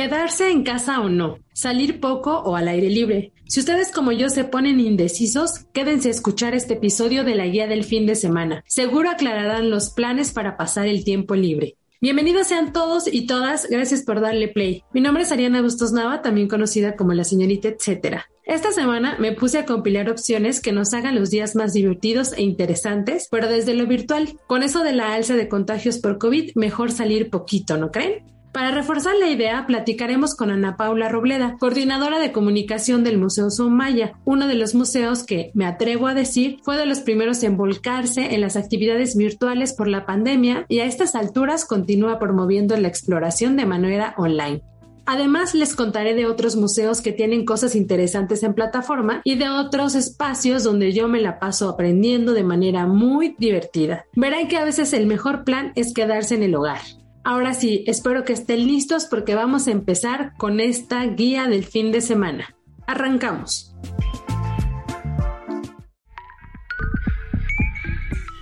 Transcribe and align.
Quedarse 0.00 0.50
en 0.50 0.62
casa 0.62 0.98
o 1.00 1.10
no, 1.10 1.40
salir 1.52 2.00
poco 2.00 2.38
o 2.38 2.56
al 2.56 2.68
aire 2.68 2.88
libre. 2.88 3.34
Si 3.46 3.60
ustedes 3.60 3.92
como 3.92 4.12
yo 4.12 4.30
se 4.30 4.44
ponen 4.44 4.80
indecisos, 4.80 5.66
quédense 5.74 6.08
a 6.08 6.12
escuchar 6.12 6.54
este 6.54 6.72
episodio 6.72 7.22
de 7.22 7.34
la 7.34 7.44
guía 7.44 7.66
del 7.66 7.84
fin 7.84 8.06
de 8.06 8.14
semana. 8.14 8.64
Seguro 8.66 9.10
aclararán 9.10 9.68
los 9.68 9.90
planes 9.90 10.32
para 10.32 10.56
pasar 10.56 10.86
el 10.86 11.04
tiempo 11.04 11.34
libre. 11.34 11.76
Bienvenidos 12.00 12.46
sean 12.46 12.72
todos 12.72 13.12
y 13.12 13.26
todas, 13.26 13.68
gracias 13.68 14.00
por 14.00 14.22
darle 14.22 14.48
play. 14.48 14.84
Mi 14.94 15.02
nombre 15.02 15.24
es 15.24 15.32
Ariana 15.32 15.60
Bustos 15.60 15.92
Nava, 15.92 16.22
también 16.22 16.48
conocida 16.48 16.96
como 16.96 17.12
la 17.12 17.24
señorita 17.24 17.68
etcétera. 17.68 18.24
Esta 18.46 18.72
semana 18.72 19.18
me 19.20 19.32
puse 19.32 19.58
a 19.58 19.66
compilar 19.66 20.08
opciones 20.08 20.62
que 20.62 20.72
nos 20.72 20.94
hagan 20.94 21.14
los 21.14 21.28
días 21.28 21.56
más 21.56 21.74
divertidos 21.74 22.32
e 22.32 22.40
interesantes, 22.40 23.28
pero 23.30 23.48
desde 23.48 23.74
lo 23.74 23.86
virtual. 23.86 24.38
Con 24.46 24.62
eso 24.62 24.82
de 24.82 24.94
la 24.94 25.12
alza 25.12 25.36
de 25.36 25.50
contagios 25.50 25.98
por 25.98 26.16
COVID, 26.16 26.52
mejor 26.54 26.90
salir 26.90 27.28
poquito, 27.28 27.76
¿no 27.76 27.90
creen? 27.90 28.39
Para 28.52 28.72
reforzar 28.72 29.14
la 29.16 29.28
idea, 29.28 29.64
platicaremos 29.66 30.34
con 30.34 30.50
Ana 30.50 30.76
Paula 30.76 31.08
Robleda, 31.08 31.56
coordinadora 31.60 32.18
de 32.18 32.32
comunicación 32.32 33.04
del 33.04 33.16
Museo 33.16 33.48
Somaya, 33.48 34.14
uno 34.24 34.48
de 34.48 34.56
los 34.56 34.74
museos 34.74 35.22
que, 35.22 35.52
me 35.54 35.66
atrevo 35.66 36.08
a 36.08 36.14
decir, 36.14 36.58
fue 36.64 36.76
de 36.76 36.84
los 36.84 36.98
primeros 36.98 37.44
en 37.44 37.56
volcarse 37.56 38.34
en 38.34 38.40
las 38.40 38.56
actividades 38.56 39.16
virtuales 39.16 39.72
por 39.72 39.86
la 39.86 40.04
pandemia 40.04 40.66
y 40.68 40.80
a 40.80 40.86
estas 40.86 41.14
alturas 41.14 41.64
continúa 41.64 42.18
promoviendo 42.18 42.76
la 42.76 42.88
exploración 42.88 43.56
de 43.56 43.66
manera 43.66 44.14
online. 44.16 44.62
Además, 45.06 45.54
les 45.54 45.76
contaré 45.76 46.14
de 46.14 46.26
otros 46.26 46.56
museos 46.56 47.00
que 47.00 47.12
tienen 47.12 47.44
cosas 47.44 47.76
interesantes 47.76 48.42
en 48.42 48.54
plataforma 48.54 49.22
y 49.24 49.36
de 49.36 49.48
otros 49.48 49.94
espacios 49.94 50.64
donde 50.64 50.92
yo 50.92 51.08
me 51.08 51.20
la 51.20 51.38
paso 51.38 51.68
aprendiendo 51.68 52.32
de 52.32 52.44
manera 52.44 52.86
muy 52.86 53.34
divertida. 53.38 54.04
Verán 54.14 54.48
que 54.48 54.56
a 54.56 54.64
veces 54.64 54.92
el 54.92 55.06
mejor 55.06 55.44
plan 55.44 55.72
es 55.76 55.94
quedarse 55.94 56.34
en 56.34 56.42
el 56.42 56.54
hogar. 56.54 56.80
Ahora 57.22 57.52
sí, 57.52 57.84
espero 57.86 58.24
que 58.24 58.32
estén 58.32 58.66
listos 58.66 59.04
porque 59.04 59.34
vamos 59.34 59.68
a 59.68 59.72
empezar 59.72 60.32
con 60.38 60.58
esta 60.58 61.04
guía 61.04 61.48
del 61.48 61.64
fin 61.64 61.92
de 61.92 62.00
semana. 62.00 62.56
Arrancamos. 62.86 63.74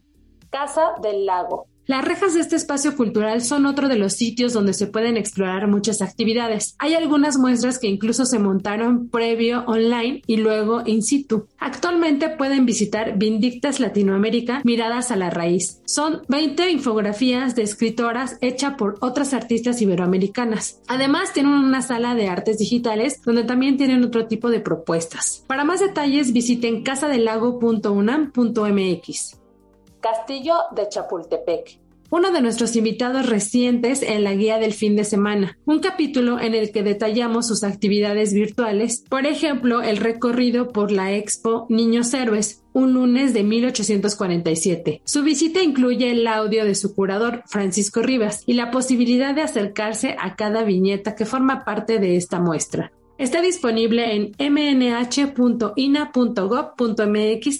Casa 0.50 0.82
del 1.02 1.26
Lago. 1.26 1.69
Las 1.91 2.05
rejas 2.05 2.34
de 2.34 2.41
este 2.41 2.55
espacio 2.55 2.95
cultural 2.95 3.43
son 3.43 3.67
otro 3.67 3.89
de 3.89 3.99
los 3.99 4.12
sitios 4.12 4.53
donde 4.53 4.75
se 4.75 4.87
pueden 4.87 5.17
explorar 5.17 5.67
muchas 5.67 6.03
actividades. 6.03 6.77
Hay 6.78 6.95
algunas 6.95 7.37
muestras 7.37 7.81
que 7.81 7.89
incluso 7.89 8.27
se 8.27 8.39
montaron 8.39 9.09
previo 9.09 9.65
online 9.67 10.23
y 10.25 10.37
luego 10.37 10.83
in 10.87 11.03
situ. 11.03 11.49
Actualmente 11.59 12.28
pueden 12.28 12.65
visitar 12.65 13.19
Vindictas 13.19 13.81
Latinoamérica 13.81 14.61
Miradas 14.62 15.11
a 15.11 15.17
la 15.17 15.31
Raíz. 15.31 15.83
Son 15.84 16.23
20 16.28 16.71
infografías 16.71 17.56
de 17.56 17.62
escritoras 17.62 18.39
hechas 18.41 18.75
por 18.78 18.95
otras 19.01 19.34
artistas 19.34 19.83
iberoamericanas. 19.83 20.81
Además 20.87 21.33
tienen 21.33 21.55
una 21.55 21.83
sala 21.83 22.15
de 22.15 22.28
artes 22.28 22.59
digitales 22.59 23.21
donde 23.25 23.43
también 23.43 23.77
tienen 23.77 24.05
otro 24.05 24.28
tipo 24.28 24.49
de 24.49 24.61
propuestas. 24.61 25.43
Para 25.49 25.65
más 25.65 25.81
detalles 25.81 26.33
visiten 26.33 26.84
casadelago.unam.mx. 26.84 29.41
Castillo 30.01 30.55
de 30.75 30.89
Chapultepec 30.89 31.79
uno 32.10 32.32
de 32.32 32.43
nuestros 32.43 32.76
invitados 32.76 33.28
recientes 33.28 34.03
en 34.03 34.25
la 34.25 34.34
guía 34.34 34.59
del 34.59 34.72
fin 34.72 34.97
de 34.97 35.04
semana, 35.04 35.56
un 35.65 35.78
capítulo 35.78 36.41
en 36.41 36.54
el 36.54 36.72
que 36.72 36.82
detallamos 36.82 37.47
sus 37.47 37.65
actividades 37.65 38.34
virtuales, 38.34 39.04
por 39.09 39.26
ejemplo, 39.26 39.81
el 39.82 39.97
recorrido 39.97 40.69
por 40.69 40.91
la 40.91 41.15
expo 41.15 41.66
Niños 41.69 42.12
Héroes, 42.12 42.65
un 42.72 42.93
lunes 42.94 43.32
de 43.34 43.43
1847. 43.44 45.03
Su 45.04 45.22
visita 45.22 45.62
incluye 45.62 46.10
el 46.10 46.26
audio 46.26 46.65
de 46.65 46.75
su 46.75 46.94
curador, 46.94 47.43
Francisco 47.47 48.03
Rivas, 48.03 48.42
y 48.47 48.54
la 48.54 48.71
posibilidad 48.71 49.34
de 49.34 49.42
acercarse 49.42 50.16
a 50.19 50.34
cada 50.37 50.62
viñeta 50.62 51.15
que 51.15 51.27
forma 51.27 51.65
parte 51.65 51.98
de 51.98 52.16
esta 52.16 52.41
muestra. 52.41 52.92
Está 53.19 53.42
disponible 53.42 54.15
en 54.15 54.32
mnh.ina.gov.mx 54.38 55.65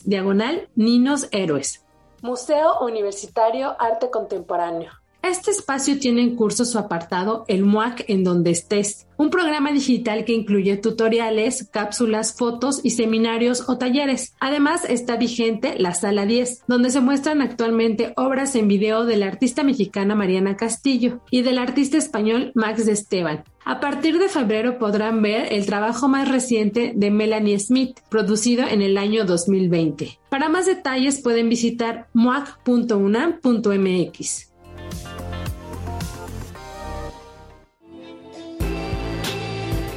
diagonal 0.09 0.69
Niños 0.75 1.29
Héroes. 1.33 1.85
Museo 2.23 2.81
Universitario 2.81 3.75
Arte 3.79 4.11
Contemporáneo. 4.11 4.91
Este 5.23 5.51
espacio 5.51 5.99
tiene 5.99 6.23
en 6.23 6.35
curso 6.35 6.65
su 6.65 6.79
apartado 6.79 7.45
El 7.47 7.65
MUAC 7.65 8.05
en 8.09 8.25
donde 8.25 8.51
estés, 8.51 9.07
un 9.19 9.29
programa 9.29 9.71
digital 9.71 10.25
que 10.25 10.33
incluye 10.33 10.79
tutoriales, 10.79 11.69
cápsulas, 11.71 12.35
fotos 12.35 12.81
y 12.83 12.91
seminarios 12.91 13.69
o 13.69 13.77
talleres. 13.77 14.35
Además 14.41 14.85
está 14.89 15.17
vigente 15.17 15.79
la 15.79 15.93
Sala 15.93 16.25
10, 16.25 16.65
donde 16.67 16.89
se 16.89 17.01
muestran 17.01 17.43
actualmente 17.43 18.15
obras 18.17 18.55
en 18.55 18.69
video 18.69 19.05
de 19.05 19.19
la 19.19 19.27
artista 19.27 19.63
mexicana 19.63 20.15
Mariana 20.15 20.57
Castillo 20.57 21.21
y 21.31 21.43
del 21.43 21.59
artista 21.59 21.99
español 21.99 22.53
Max 22.55 22.87
de 22.87 22.93
Esteban. 22.93 23.45
A 23.65 23.79
partir 23.79 24.19
de 24.19 24.29
febrero 24.29 24.79
podrán 24.79 25.21
ver 25.23 25.53
el 25.53 25.67
trabajo 25.67 26.09
más 26.09 26.29
reciente 26.29 26.93
de 26.95 27.11
Melanie 27.11 27.59
Smith, 27.59 28.01
producido 28.09 28.67
en 28.67 28.81
el 28.83 28.97
año 28.97 29.25
2020. 29.25 30.19
Para 30.31 30.49
más 30.49 30.67
detalles 30.67 31.21
pueden 31.23 31.49
visitar 31.49 32.09
muac.unam.mx. 32.15 33.41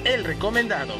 El 0.03 0.23
recomendado. 0.25 0.93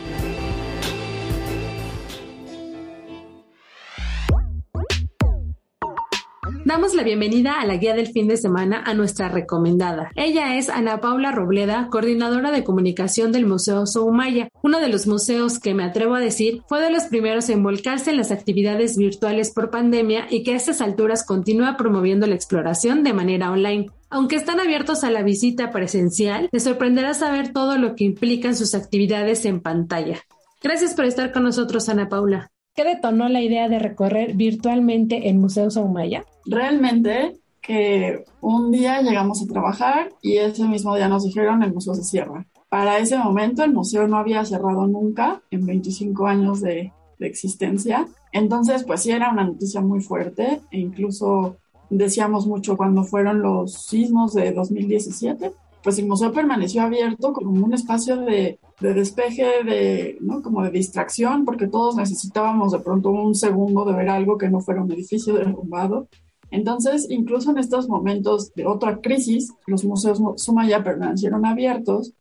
Damos 6.65 6.93
la 6.93 7.03
bienvenida 7.03 7.59
a 7.59 7.65
la 7.65 7.77
guía 7.77 7.93
del 7.93 8.07
fin 8.07 8.27
de 8.27 8.37
semana 8.37 8.83
a 8.85 8.93
nuestra 8.93 9.29
recomendada. 9.29 10.11
Ella 10.15 10.57
es 10.57 10.69
Ana 10.69 10.99
Paula 10.99 11.31
Robleda, 11.31 11.87
coordinadora 11.89 12.51
de 12.51 12.63
comunicación 12.63 13.31
del 13.31 13.45
Museo 13.45 13.85
Soumaya, 13.85 14.49
uno 14.61 14.79
de 14.79 14.89
los 14.89 15.07
museos 15.07 15.59
que 15.59 15.73
me 15.73 15.83
atrevo 15.83 16.15
a 16.15 16.19
decir 16.19 16.61
fue 16.67 16.81
de 16.81 16.89
los 16.89 17.03
primeros 17.03 17.49
en 17.49 17.63
volcarse 17.63 18.11
en 18.11 18.17
las 18.17 18.31
actividades 18.31 18.97
virtuales 18.97 19.51
por 19.51 19.69
pandemia 19.69 20.27
y 20.29 20.43
que 20.43 20.53
a 20.53 20.55
estas 20.57 20.81
alturas 20.81 21.25
continúa 21.25 21.77
promoviendo 21.77 22.27
la 22.27 22.35
exploración 22.35 23.03
de 23.03 23.13
manera 23.13 23.51
online. 23.51 23.89
Aunque 24.09 24.35
están 24.35 24.59
abiertos 24.59 25.03
a 25.03 25.11
la 25.11 25.23
visita 25.23 25.71
presencial, 25.71 26.49
les 26.51 26.63
sorprenderá 26.63 27.13
saber 27.13 27.53
todo 27.53 27.77
lo 27.77 27.95
que 27.95 28.03
implican 28.03 28.55
sus 28.55 28.75
actividades 28.75 29.45
en 29.45 29.61
pantalla. 29.61 30.19
Gracias 30.61 30.93
por 30.93 31.05
estar 31.05 31.31
con 31.31 31.43
nosotros, 31.43 31.89
Ana 31.89 32.09
Paula. 32.09 32.51
¿Qué 32.75 32.83
detonó 32.83 33.29
la 33.29 33.41
idea 33.41 33.69
de 33.69 33.77
recorrer 33.79 34.33
virtualmente 34.33 35.29
el 35.29 35.35
Museo 35.35 35.69
Soumaya? 35.69 36.25
Realmente 36.45 37.39
que 37.61 38.25
un 38.41 38.71
día 38.71 39.01
llegamos 39.01 39.41
a 39.41 39.47
trabajar 39.47 40.11
y 40.21 40.37
ese 40.37 40.67
mismo 40.67 40.95
día 40.95 41.07
nos 41.07 41.23
dijeron 41.23 41.63
el 41.63 41.73
museo 41.73 41.95
se 41.95 42.03
cierra. 42.03 42.45
Para 42.69 42.97
ese 42.97 43.17
momento 43.17 43.63
el 43.63 43.73
museo 43.73 44.07
no 44.07 44.17
había 44.17 44.43
cerrado 44.43 44.85
nunca 44.87 45.41
en 45.51 45.65
25 45.65 46.27
años 46.27 46.61
de, 46.61 46.91
de 47.19 47.27
existencia. 47.27 48.07
Entonces, 48.31 48.83
pues 48.83 49.01
sí 49.01 49.11
era 49.11 49.31
una 49.31 49.45
noticia 49.45 49.79
muy 49.81 50.01
fuerte 50.01 50.61
e 50.71 50.79
incluso 50.79 51.57
decíamos 51.89 52.47
mucho 52.47 52.75
cuando 52.75 53.03
fueron 53.03 53.41
los 53.41 53.85
sismos 53.85 54.33
de 54.33 54.51
2017, 54.51 55.51
pues 55.83 55.99
el 55.99 56.07
museo 56.07 56.31
permaneció 56.31 56.81
abierto 56.81 57.33
como 57.33 57.65
un 57.65 57.73
espacio 57.73 58.17
de, 58.17 58.59
de 58.79 58.93
despeje, 58.93 59.63
de, 59.63 60.17
¿no? 60.21 60.41
como 60.41 60.63
de 60.63 60.71
distracción, 60.71 61.45
porque 61.45 61.67
todos 61.67 61.95
necesitábamos 61.95 62.71
de 62.71 62.79
pronto 62.79 63.09
un 63.09 63.35
segundo 63.35 63.83
de 63.85 63.93
ver 63.93 64.09
algo 64.09 64.37
que 64.37 64.49
no 64.49 64.61
fuera 64.61 64.81
un 64.81 64.91
edificio 64.91 65.33
derrumbado. 65.33 66.07
Entonces, 66.53 67.07
incluso 67.09 67.49
en 67.49 67.57
estos 67.57 67.89
momentos 67.89 68.53
de 68.53 68.67
otra 68.67 69.01
crisis, 69.01 69.53
los 69.65 69.83
museos 69.83 70.21
Sumaya 70.35 70.83
permanecieron 70.83 71.47
abiertos 71.47 72.13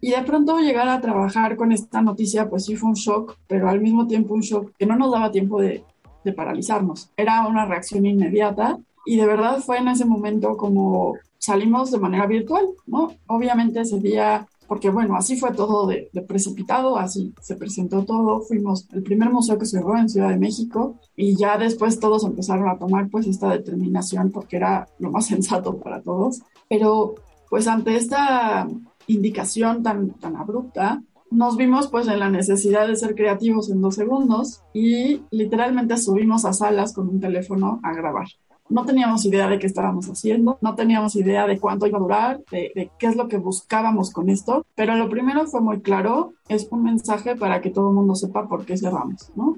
y 0.00 0.12
de 0.12 0.22
pronto 0.22 0.60
llegar 0.60 0.88
a 0.88 1.00
trabajar 1.00 1.56
con 1.56 1.72
esta 1.72 2.00
noticia, 2.00 2.48
pues 2.48 2.66
sí 2.66 2.76
fue 2.76 2.90
un 2.90 2.94
shock, 2.94 3.36
pero 3.48 3.68
al 3.68 3.80
mismo 3.80 4.06
tiempo 4.06 4.34
un 4.34 4.42
shock 4.42 4.70
que 4.78 4.86
no 4.86 4.94
nos 4.94 5.10
daba 5.10 5.32
tiempo 5.32 5.60
de, 5.60 5.82
de 6.24 6.32
paralizarnos. 6.32 7.10
Era 7.16 7.44
una 7.48 7.66
reacción 7.66 8.06
inmediata 8.06 8.78
y 9.04 9.16
de 9.16 9.26
verdad 9.26 9.58
fue 9.58 9.78
en 9.78 9.88
ese 9.88 10.04
momento 10.04 10.56
como 10.56 11.16
salimos 11.38 11.90
de 11.90 11.98
manera 11.98 12.28
virtual, 12.28 12.68
¿no? 12.86 13.10
Obviamente 13.26 13.80
ese 13.80 13.98
día, 13.98 14.46
porque 14.70 14.88
bueno, 14.88 15.16
así 15.16 15.36
fue 15.36 15.52
todo 15.52 15.88
de, 15.88 16.08
precipitado, 16.28 16.96
así 16.96 17.34
se 17.40 17.56
presentó 17.56 18.04
todo, 18.04 18.42
fuimos 18.42 18.86
el 18.92 19.02
primer 19.02 19.28
museo 19.28 19.58
que 19.58 19.66
cerró 19.66 19.98
en 19.98 20.08
Ciudad 20.08 20.28
de 20.28 20.38
México 20.38 20.94
y 21.16 21.34
ya 21.34 21.58
después 21.58 21.98
todos 21.98 22.22
empezaron 22.24 22.68
a 22.68 22.78
tomar 22.78 23.08
pues 23.08 23.26
esta 23.26 23.50
determinación 23.50 24.30
porque 24.30 24.58
era 24.58 24.86
lo 25.00 25.10
más 25.10 25.26
sensato 25.34 25.76
para 25.78 26.00
todos, 26.02 26.42
pero 26.68 27.16
pues 27.48 27.66
ante 27.66 27.96
esta 27.96 28.68
indicación 29.08 29.82
tan, 29.82 30.10
tan 30.10 30.36
abrupta, 30.36 31.02
nos 31.32 31.56
vimos 31.56 31.88
pues 31.88 32.06
en 32.06 32.20
la 32.20 32.30
necesidad 32.30 32.86
de 32.86 32.94
ser 32.94 33.16
creativos 33.16 33.70
en 33.70 33.80
dos 33.80 33.96
segundos 33.96 34.62
y 34.72 35.22
literalmente 35.32 35.96
subimos 35.96 36.44
a 36.44 36.52
salas 36.52 36.92
con 36.92 37.08
un 37.08 37.18
teléfono 37.18 37.80
a 37.82 37.92
grabar 37.92 38.28
no 38.70 38.84
teníamos 38.84 39.24
idea 39.26 39.48
de 39.48 39.58
qué 39.58 39.66
estábamos 39.66 40.06
haciendo, 40.06 40.58
no 40.60 40.74
teníamos 40.74 41.16
idea 41.16 41.46
de 41.46 41.58
cuánto 41.58 41.86
iba 41.86 41.98
a 41.98 42.00
durar, 42.00 42.40
de, 42.50 42.90
qué 42.98 43.06
es 43.06 43.16
lo 43.16 43.28
que 43.28 43.36
buscábamos 43.36 44.12
con 44.12 44.30
esto, 44.30 44.64
pero 44.74 44.94
lo 44.94 45.08
primero 45.08 45.46
fue 45.46 45.60
muy 45.60 45.80
claro, 45.80 46.32
es 46.48 46.68
un 46.70 46.84
mensaje 46.84 47.36
para 47.36 47.60
que 47.60 47.70
todo 47.70 47.90
el 47.90 47.96
mundo 47.96 48.14
sepa 48.14 48.48
por 48.48 48.64
qué 48.64 48.76
cerramos, 48.76 49.30
¿no? 49.34 49.56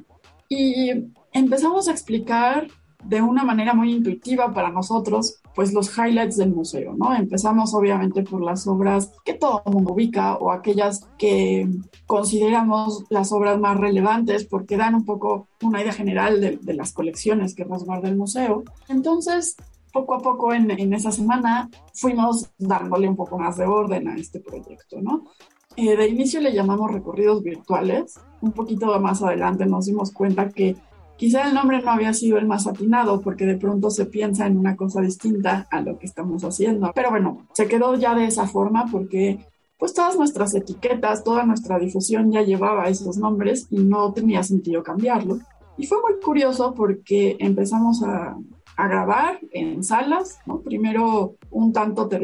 Y 0.49 0.91
empezamos 1.32 1.88
a 1.88 1.93
explicar 1.93 2.69
de 3.04 3.20
una 3.20 3.44
manera 3.44 3.75
muy 3.75 3.93
intuitiva 3.93 4.52
para 4.52 4.70
nosotros, 4.70 5.40
pues 5.54 5.72
los 5.72 5.96
highlights 5.96 6.37
del 6.37 6.54
museo, 6.54 6.94
¿no? 6.96 7.14
Empezamos 7.14 7.75
obviamente 7.75 8.22
por 8.22 8.43
las 8.43 8.66
obras 8.66 9.12
que 9.25 9.34
todo 9.34 9.62
el 9.66 9.72
mundo 9.72 9.93
ubica 9.93 10.37
o 10.37 10.50
aquellas 10.50 11.06
que 11.19 11.69
consideramos 12.06 13.04
las 13.10 13.32
obras 13.32 13.58
más 13.58 13.76
relevantes 13.76 14.44
porque 14.44 14.76
dan 14.76 14.94
un 14.94 15.04
poco 15.04 15.49
una 15.62 15.82
idea 15.82 15.93
general 15.93 16.40
de, 16.40 16.75
las 16.75 16.93
colecciones 16.93 17.54
que 17.54 17.64
resguarda 17.64 18.08
el 18.08 18.16
museo. 18.16 18.64
Entonces, 18.88 19.56
poco 19.93 20.14
a 20.14 20.20
poco 20.20 20.55
en, 20.55 20.70
en, 20.70 20.94
esa 20.94 21.12
semana 21.12 21.69
fuimos 21.93 22.50
dándole 22.58 23.08
un 23.08 23.16
poco 23.16 23.38
más 23.38 23.58
de 23.58 23.66
orden 23.66 24.08
a 24.08 24.16
este 24.16 24.40
proyecto, 24.40 25.02
¿no? 25.02 25.25
Eh, 25.76 25.96
de 25.96 26.08
inicio 26.08 26.40
le 26.40 26.52
llamamos 26.52 26.90
recorridos 26.90 27.43
virtuales. 27.43 28.19
Un 28.40 28.52
poquito 28.52 28.98
más 29.00 29.22
adelante 29.22 29.66
nos 29.66 29.87
dimos 29.87 30.12
cuenta 30.12 30.48
que 30.50 30.76
Quizá 31.22 31.46
el 31.46 31.54
nombre 31.54 31.80
no 31.80 31.92
había 31.92 32.12
sido 32.14 32.36
el 32.36 32.48
más 32.48 32.66
atinado 32.66 33.20
porque 33.20 33.46
de 33.46 33.56
pronto 33.56 33.90
se 33.90 34.06
piensa 34.06 34.48
en 34.48 34.58
una 34.58 34.74
cosa 34.74 35.00
distinta 35.00 35.69
a 35.70 35.80
lo 35.80 35.96
que 35.96 36.06
estamos 36.06 36.42
haciendo. 36.42 36.90
Pero 36.96 37.10
bueno, 37.10 37.46
se 37.52 37.69
quedó 37.69 37.94
ya 37.94 38.16
de 38.16 38.24
esa 38.24 38.48
forma 38.48 38.86
porque 38.90 39.38
pues 39.78 39.94
todas 39.94 40.16
nuestras 40.16 40.52
etiquetas, 40.52 41.22
toda 41.22 41.46
nuestra 41.46 41.78
difusión 41.78 42.32
ya 42.32 42.42
llevaba 42.42 42.88
esos 42.88 43.19
nombres 43.19 43.69
y 43.70 43.76
no 43.84 44.12
tenía 44.12 44.42
sentido 44.42 44.82
cambiarlo. 44.82 45.38
Y 45.76 45.86
fue 45.86 45.98
muy 46.02 46.20
curioso 46.20 46.74
porque 46.74 47.36
empezamos 47.38 48.02
a, 48.02 48.36
grabar 48.76 49.38
en 49.52 49.84
salas. 49.84 50.40
Primero 50.64 51.36
un 51.52 51.72
tanto, 51.72 52.08
te 52.08 52.19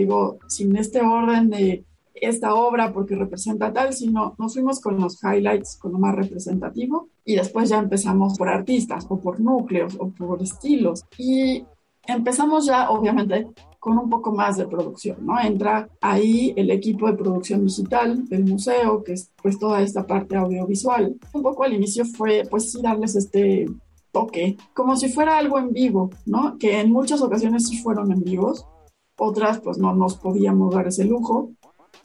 sin 0.48 0.76
este 0.76 1.02
orden 1.02 1.50
de 1.50 1.84
esta 2.22 2.54
obra 2.54 2.92
porque 2.92 3.16
representa 3.16 3.72
tal, 3.72 3.92
sino 3.92 4.34
nos 4.38 4.54
fuimos 4.54 4.80
con 4.80 5.00
los 5.00 5.22
highlights, 5.22 5.76
con 5.76 5.92
lo 5.92 5.98
más 5.98 6.14
representativo 6.14 7.08
y 7.24 7.36
después 7.36 7.68
ya 7.68 7.78
empezamos 7.78 8.36
por 8.36 8.48
artistas 8.48 9.06
o 9.08 9.18
por 9.18 9.40
núcleos 9.40 9.96
o 9.98 10.08
por 10.08 10.42
estilos 10.42 11.04
y 11.16 11.64
empezamos 12.06 12.66
ya 12.66 12.90
obviamente 12.90 13.46
con 13.78 13.96
un 13.98 14.10
poco 14.10 14.32
más 14.32 14.56
de 14.56 14.66
producción, 14.66 15.24
¿no? 15.24 15.40
Entra 15.40 15.88
ahí 16.00 16.52
el 16.56 16.70
equipo 16.70 17.06
de 17.06 17.16
producción 17.16 17.64
digital 17.64 18.28
del 18.28 18.44
museo, 18.44 19.04
que 19.04 19.12
es 19.12 19.30
pues 19.40 19.58
toda 19.58 19.82
esta 19.82 20.06
parte 20.06 20.36
audiovisual. 20.36 21.16
Un 21.32 21.42
poco 21.42 21.62
al 21.62 21.74
inicio 21.74 22.04
fue 22.04 22.42
pues 22.50 22.72
sí 22.72 22.82
darles 22.82 23.14
este 23.14 23.66
toque, 24.10 24.56
como 24.74 24.96
si 24.96 25.08
fuera 25.10 25.38
algo 25.38 25.58
en 25.58 25.72
vivo, 25.72 26.10
¿no? 26.26 26.58
Que 26.58 26.80
en 26.80 26.90
muchas 26.90 27.22
ocasiones 27.22 27.70
fueron 27.82 28.10
en 28.10 28.22
vivos, 28.22 28.66
otras 29.16 29.60
pues 29.60 29.78
no 29.78 29.94
nos 29.94 30.16
podíamos 30.16 30.74
dar 30.74 30.88
ese 30.88 31.04
lujo, 31.04 31.52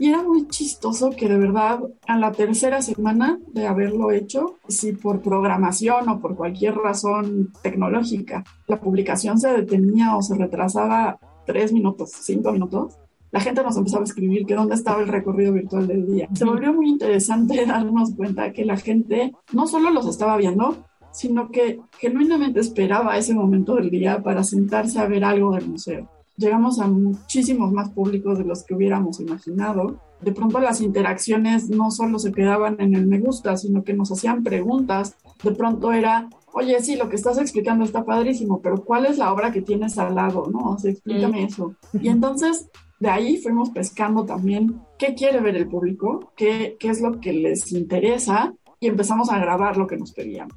y 0.04 0.10
era 0.10 0.22
muy 0.22 0.50
chistoso 0.50 1.12
que 1.12 1.30
de 1.30 1.38
verdad 1.38 1.80
a 2.06 2.18
la 2.18 2.34
tercera 2.34 2.82
semana 2.82 3.40
de 3.54 3.68
haberlo 3.68 4.12
hecho, 4.12 4.58
si 4.68 4.92
por 4.92 5.22
programación 5.22 6.10
o 6.10 6.20
por 6.20 6.36
cualquier 6.36 6.76
razón 6.76 7.54
tecnológica 7.62 8.44
la 8.68 8.82
publicación 8.82 9.40
se 9.40 9.48
detenía 9.48 10.18
o 10.18 10.22
se 10.22 10.36
retrasaba 10.36 11.18
tres 11.46 11.72
minutos, 11.72 12.12
cinco 12.20 12.52
minutos, 12.52 12.98
la 13.32 13.40
gente 13.40 13.64
nos 13.64 13.78
empezaba 13.78 14.02
a 14.02 14.04
escribir 14.04 14.46
que 14.46 14.56
dónde 14.56 14.76
estaba 14.76 15.02
el 15.02 15.08
recorrido 15.08 15.54
virtual 15.54 15.88
del 15.88 16.06
día. 16.06 16.28
Se 16.34 16.44
volvió 16.44 16.74
muy 16.74 16.90
interesante 16.90 17.66
darnos 17.66 18.14
cuenta 18.14 18.52
que 18.52 18.66
la 18.66 18.76
gente 18.76 19.32
no 19.54 19.68
solo 19.68 19.90
los 19.90 20.06
estaba 20.06 20.36
viendo, 20.36 20.84
sino 21.14 21.50
que 21.50 21.80
genuinamente 21.98 22.60
esperaba 22.60 23.18
ese 23.18 23.34
momento 23.34 23.76
del 23.76 23.90
día 23.90 24.22
para 24.22 24.44
sentarse 24.44 25.00
a 25.00 25.08
ver 25.08 25.24
algo 25.24 25.56
del 25.56 25.70
museo 25.70 26.10
llegamos 26.38 26.80
a 26.80 26.88
muchísimos 26.88 27.72
más 27.72 27.90
públicos 27.90 28.38
de 28.38 28.46
los 28.46 28.64
que 28.64 28.74
hubiéramos 28.74 29.20
imaginado. 29.20 30.00
De 30.22 30.32
pronto 30.32 30.60
las 30.60 30.82
interacciones 30.82 31.70
no 31.70 31.92
solo 31.92 32.20
se 32.20 32.32
quedaban 32.32 32.80
en 32.80 32.96
el 32.96 33.08
me 33.08 33.20
gusta, 33.20 33.58
sino 33.58 33.84
que 33.84 33.94
nos 33.94 34.12
hacían 34.12 34.44
preguntas. 34.44 35.16
De 35.44 35.52
pronto 35.52 35.92
era, 35.92 36.30
oye, 36.54 36.80
sí, 36.82 36.96
lo 36.96 37.10
que 37.10 37.18
estás 37.18 37.38
explicando 37.38 37.84
está 37.84 38.06
padrísimo, 38.06 38.62
pero 38.62 38.84
¿cuál 38.84 39.06
es 39.06 39.18
la 39.18 39.34
obra 39.34 39.52
que 39.52 39.62
tienes 39.62 39.98
al 39.98 40.16
lado? 40.16 40.48
¿No? 40.52 40.72
O 40.72 40.80
sea, 40.80 40.92
explícame 40.92 41.42
mm. 41.42 41.46
eso. 41.46 41.76
Y 41.94 42.08
entonces 42.08 42.70
de 43.00 43.10
ahí 43.10 43.38
fuimos 43.38 43.70
pescando 43.72 44.26
también 44.26 44.80
qué 44.98 45.14
quiere 45.14 45.42
ver 45.42 45.58
el 45.58 45.68
público, 45.68 46.32
qué, 46.38 46.78
qué 46.80 46.90
es 46.90 47.02
lo 47.02 47.20
que 47.20 47.34
les 47.34 47.74
interesa 47.74 48.54
y 48.80 48.88
empezamos 48.88 49.30
a 49.30 49.40
grabar 49.40 49.76
lo 49.76 49.88
que 49.88 49.98
nos 49.98 50.14
pedían. 50.14 50.48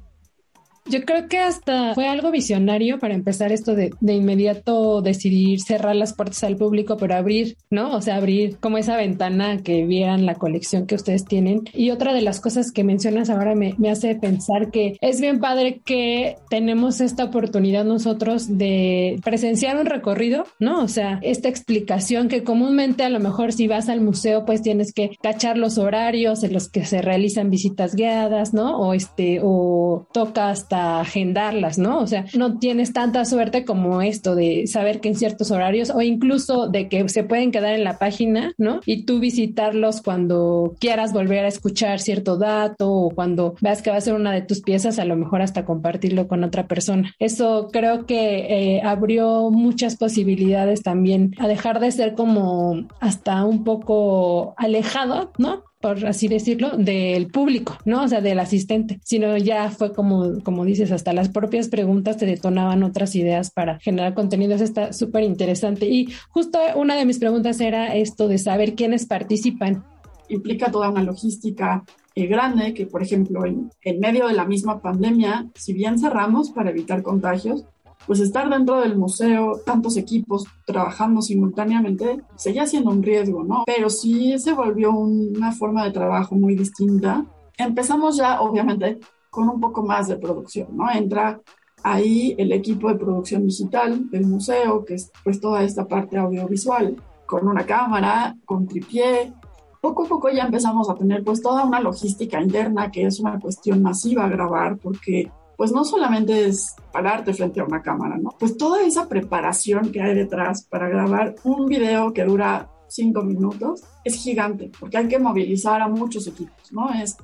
Yo 0.89 1.03
creo 1.03 1.27
que 1.27 1.39
hasta 1.39 1.93
fue 1.93 2.07
algo 2.07 2.31
visionario 2.31 2.99
para 2.99 3.13
empezar 3.13 3.51
esto 3.51 3.75
de, 3.75 3.93
de 3.99 4.13
inmediato 4.13 5.01
decidir 5.01 5.61
cerrar 5.61 5.95
las 5.95 6.13
puertas 6.13 6.43
al 6.43 6.57
público, 6.57 6.97
pero 6.97 7.15
abrir, 7.15 7.57
¿no? 7.69 7.93
O 7.93 8.01
sea, 8.01 8.15
abrir 8.15 8.57
como 8.57 8.77
esa 8.77 8.95
ventana 8.97 9.61
que 9.63 9.85
vieran 9.85 10.25
la 10.25 10.35
colección 10.35 10.87
que 10.87 10.95
ustedes 10.95 11.25
tienen. 11.25 11.63
Y 11.73 11.91
otra 11.91 12.13
de 12.13 12.21
las 12.21 12.39
cosas 12.39 12.71
que 12.71 12.83
mencionas 12.83 13.29
ahora 13.29 13.55
me, 13.55 13.75
me 13.77 13.89
hace 13.89 14.15
pensar 14.15 14.71
que 14.71 14.97
es 15.01 15.21
bien 15.21 15.39
padre 15.39 15.81
que 15.83 16.37
tenemos 16.49 17.01
esta 17.01 17.25
oportunidad 17.25 17.85
nosotros 17.85 18.57
de 18.57 19.19
presenciar 19.23 19.77
un 19.77 19.85
recorrido, 19.85 20.45
¿no? 20.59 20.81
O 20.81 20.87
sea, 20.87 21.19
esta 21.21 21.49
explicación 21.49 22.27
que 22.27 22.43
comúnmente 22.43 23.03
a 23.03 23.09
lo 23.09 23.19
mejor 23.19 23.53
si 23.53 23.67
vas 23.67 23.89
al 23.89 24.01
museo 24.01 24.45
pues 24.45 24.61
tienes 24.61 24.93
que 24.93 25.11
cachar 25.21 25.57
los 25.57 25.77
horarios 25.77 26.43
en 26.43 26.53
los 26.53 26.69
que 26.69 26.85
se 26.85 27.01
realizan 27.01 27.49
visitas 27.49 27.95
guiadas, 27.95 28.53
¿no? 28.53 28.79
O 28.79 28.93
este, 28.93 29.39
o 29.43 30.07
toca 30.13 30.49
hasta 30.49 30.76
agendarlas, 30.77 31.77
¿no? 31.77 31.99
O 31.99 32.07
sea, 32.07 32.25
no 32.35 32.59
tienes 32.59 32.93
tanta 32.93 33.25
suerte 33.25 33.65
como 33.65 34.01
esto 34.01 34.35
de 34.35 34.67
saber 34.67 34.99
que 34.99 35.09
en 35.09 35.15
ciertos 35.15 35.51
horarios 35.51 35.89
o 35.89 36.01
incluso 36.01 36.67
de 36.67 36.89
que 36.89 37.07
se 37.09 37.23
pueden 37.23 37.51
quedar 37.51 37.73
en 37.73 37.83
la 37.83 37.97
página, 37.97 38.53
¿no? 38.57 38.81
Y 38.85 39.03
tú 39.05 39.19
visitarlos 39.19 40.01
cuando 40.01 40.75
quieras 40.79 41.13
volver 41.13 41.45
a 41.45 41.49
escuchar 41.49 41.99
cierto 41.99 42.37
dato 42.37 42.91
o 42.91 43.09
cuando 43.09 43.55
veas 43.61 43.81
que 43.81 43.89
va 43.89 43.97
a 43.97 44.01
ser 44.01 44.13
una 44.13 44.31
de 44.31 44.41
tus 44.41 44.61
piezas, 44.61 44.99
a 44.99 45.05
lo 45.05 45.15
mejor 45.15 45.41
hasta 45.41 45.65
compartirlo 45.65 46.27
con 46.27 46.43
otra 46.43 46.67
persona. 46.67 47.13
Eso 47.19 47.69
creo 47.71 48.05
que 48.05 48.77
eh, 48.77 48.81
abrió 48.83 49.49
muchas 49.51 49.95
posibilidades 49.95 50.83
también 50.83 51.33
a 51.39 51.47
dejar 51.47 51.79
de 51.79 51.91
ser 51.91 52.13
como 52.13 52.87
hasta 52.99 53.43
un 53.45 53.63
poco 53.63 54.53
alejado, 54.57 55.31
¿no? 55.37 55.63
Así 55.89 56.27
decirlo, 56.27 56.77
del 56.77 57.27
público, 57.27 57.77
¿no? 57.85 58.03
O 58.03 58.07
sea, 58.07 58.21
del 58.21 58.39
asistente, 58.39 58.99
sino 59.03 59.37
ya 59.37 59.69
fue 59.71 59.93
como, 59.93 60.41
como 60.43 60.65
dices, 60.65 60.91
hasta 60.91 61.13
las 61.13 61.29
propias 61.29 61.69
preguntas 61.69 62.17
te 62.17 62.25
detonaban 62.25 62.83
otras 62.83 63.15
ideas 63.15 63.51
para 63.51 63.79
generar 63.79 64.13
contenidos. 64.13 64.61
Está 64.61 64.93
súper 64.93 65.23
interesante. 65.23 65.87
Y 65.87 66.09
justo 66.29 66.59
una 66.75 66.95
de 66.95 67.05
mis 67.05 67.19
preguntas 67.19 67.59
era 67.59 67.95
esto 67.95 68.27
de 68.27 68.37
saber 68.37 68.75
quiénes 68.75 69.05
participan. 69.05 69.83
Implica 70.29 70.71
toda 70.71 70.89
una 70.89 71.03
logística 71.03 71.83
eh, 72.15 72.25
grande 72.27 72.73
que, 72.73 72.85
por 72.85 73.01
ejemplo, 73.01 73.45
en, 73.45 73.71
en 73.81 73.99
medio 73.99 74.27
de 74.27 74.33
la 74.33 74.45
misma 74.45 74.81
pandemia, 74.81 75.47
si 75.55 75.73
bien 75.73 75.99
cerramos 75.99 76.51
para 76.51 76.71
evitar 76.71 77.01
contagios, 77.03 77.65
pues 78.07 78.21
estar 78.21 78.49
dentro 78.49 78.79
del 78.79 78.97
museo, 78.97 79.61
tantos 79.65 79.97
equipos 79.97 80.45
trabajando 80.65 81.21
simultáneamente, 81.21 82.21
seguía 82.37 82.65
siendo 82.65 82.91
un 82.91 83.03
riesgo, 83.03 83.43
¿no? 83.43 83.63
Pero 83.65 83.89
sí 83.89 84.39
se 84.39 84.53
volvió 84.53 84.91
una 84.91 85.51
forma 85.51 85.83
de 85.83 85.91
trabajo 85.91 86.33
muy 86.33 86.55
distinta. 86.55 87.25
Empezamos 87.57 88.15
ya, 88.15 88.39
obviamente, 88.39 88.99
con 89.29 89.49
un 89.49 89.59
poco 89.59 89.83
más 89.83 90.07
de 90.07 90.15
producción, 90.15 90.69
¿no? 90.71 90.89
Entra 90.89 91.41
ahí 91.83 92.33
el 92.37 92.53
equipo 92.53 92.87
de 92.87 92.95
producción 92.95 93.45
digital 93.45 94.09
del 94.09 94.25
museo, 94.25 94.85
que 94.85 94.95
es 94.95 95.11
pues 95.23 95.41
toda 95.41 95.63
esta 95.63 95.85
parte 95.85 96.17
audiovisual, 96.17 96.95
con 97.25 97.45
una 97.45 97.65
cámara, 97.65 98.35
con 98.45 98.67
tripié. 98.67 99.33
Poco 99.81 100.05
a 100.05 100.07
poco 100.07 100.29
ya 100.29 100.45
empezamos 100.45 100.89
a 100.89 100.95
tener 100.95 101.23
pues 101.23 101.41
toda 101.41 101.65
una 101.65 101.81
logística 101.81 102.41
interna 102.41 102.89
que 102.89 103.05
es 103.05 103.19
una 103.19 103.37
cuestión 103.37 103.83
masiva 103.83 104.27
grabar 104.29 104.77
porque 104.77 105.29
pues 105.57 105.71
no 105.71 105.83
solamente 105.83 106.47
es 106.47 106.75
pararte 106.93 107.33
frente 107.33 107.59
a 107.59 107.65
una 107.65 107.81
cámara, 107.81 108.17
¿no? 108.17 108.29
Pues 108.39 108.55
toda 108.57 108.83
esa 108.83 109.09
preparación 109.09 109.91
que 109.91 110.01
hay 110.01 110.15
detrás 110.15 110.63
para 110.63 110.87
grabar 110.87 111.35
un 111.43 111.65
video 111.65 112.13
que 112.13 112.23
dura 112.23 112.69
cinco 112.87 113.23
minutos 113.23 113.83
es 114.05 114.15
gigante, 114.15 114.71
porque 114.79 114.97
hay 114.97 115.07
que 115.07 115.19
movilizar 115.19 115.81
a 115.81 115.87
muchos 115.87 116.27
equipos, 116.27 116.71
¿no? 116.71 116.93
Es 116.93 117.17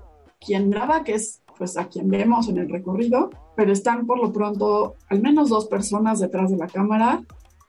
quien 0.46 0.70
graba, 0.72 1.04
que 1.04 1.14
es 1.14 1.42
pues 1.58 1.78
a 1.78 1.88
quien 1.88 2.10
vemos 2.10 2.50
en 2.50 2.58
el 2.58 2.70
recorrido, 2.70 3.30
pero 3.56 3.72
están 3.72 4.08
por 4.08 4.20
lo 4.20 4.34
pronto 4.34 4.96
al 5.10 5.22
menos 5.22 5.50
dos 5.50 5.68
personas 5.68 6.20
detrás 6.20 6.50
de 6.50 6.58
la 6.58 6.68
cámara, 6.68 7.22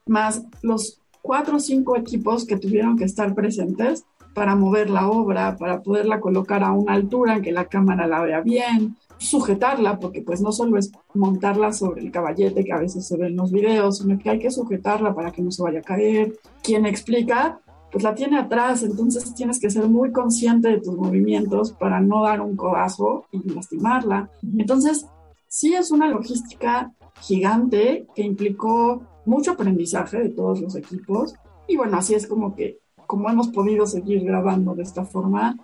más 0.06 0.42
los 0.62 1.00
cuatro 1.22 1.56
o 1.56 1.60
cinco 1.60 1.96
equipos 1.96 2.46
que 2.46 2.56
tuvieron 2.56 2.96
que 2.96 3.04
estar 3.04 3.34
presentes 3.34 4.04
para 4.34 4.56
mover 4.56 4.90
la 4.90 5.08
obra, 5.08 5.56
para 5.56 5.82
poderla 5.82 6.20
colocar 6.20 6.64
a 6.64 6.72
una 6.72 6.94
altura 6.94 7.36
en 7.36 7.42
que 7.42 7.52
la 7.52 7.66
cámara 7.66 8.06
la 8.06 8.22
vea 8.22 8.40
bien, 8.40 8.96
sujetarla, 9.24 9.98
porque 9.98 10.22
pues 10.22 10.40
no 10.40 10.52
solo 10.52 10.78
es 10.78 10.92
montarla 11.14 11.72
sobre 11.72 12.02
el 12.02 12.10
caballete 12.10 12.64
que 12.64 12.72
a 12.72 12.78
veces 12.78 13.06
se 13.06 13.16
ve 13.16 13.26
en 13.26 13.36
los 13.36 13.50
videos, 13.50 13.98
sino 13.98 14.18
que 14.18 14.30
hay 14.30 14.38
que 14.38 14.50
sujetarla 14.50 15.14
para 15.14 15.32
que 15.32 15.42
no 15.42 15.50
se 15.50 15.62
vaya 15.62 15.80
a 15.80 15.82
caer. 15.82 16.38
Quien 16.62 16.86
explica, 16.86 17.60
pues 17.90 18.04
la 18.04 18.14
tiene 18.14 18.38
atrás, 18.38 18.82
entonces 18.82 19.34
tienes 19.34 19.60
que 19.60 19.70
ser 19.70 19.88
muy 19.88 20.12
consciente 20.12 20.68
de 20.68 20.80
tus 20.80 20.96
movimientos 20.96 21.72
para 21.72 22.00
no 22.00 22.22
dar 22.24 22.40
un 22.40 22.56
codazo 22.56 23.26
y 23.32 23.48
lastimarla. 23.52 24.30
Entonces, 24.56 25.06
sí 25.48 25.74
es 25.74 25.90
una 25.90 26.08
logística 26.08 26.92
gigante 27.20 28.06
que 28.14 28.22
implicó 28.22 29.02
mucho 29.24 29.52
aprendizaje 29.52 30.18
de 30.18 30.28
todos 30.30 30.60
los 30.60 30.76
equipos 30.76 31.34
y 31.66 31.76
bueno, 31.76 31.96
así 31.96 32.14
es 32.14 32.26
como 32.26 32.54
que 32.54 32.78
como 33.06 33.30
hemos 33.30 33.48
podido 33.48 33.86
seguir 33.86 34.24
grabando 34.24 34.74
de 34.74 34.82
esta 34.82 35.04
forma 35.04 35.56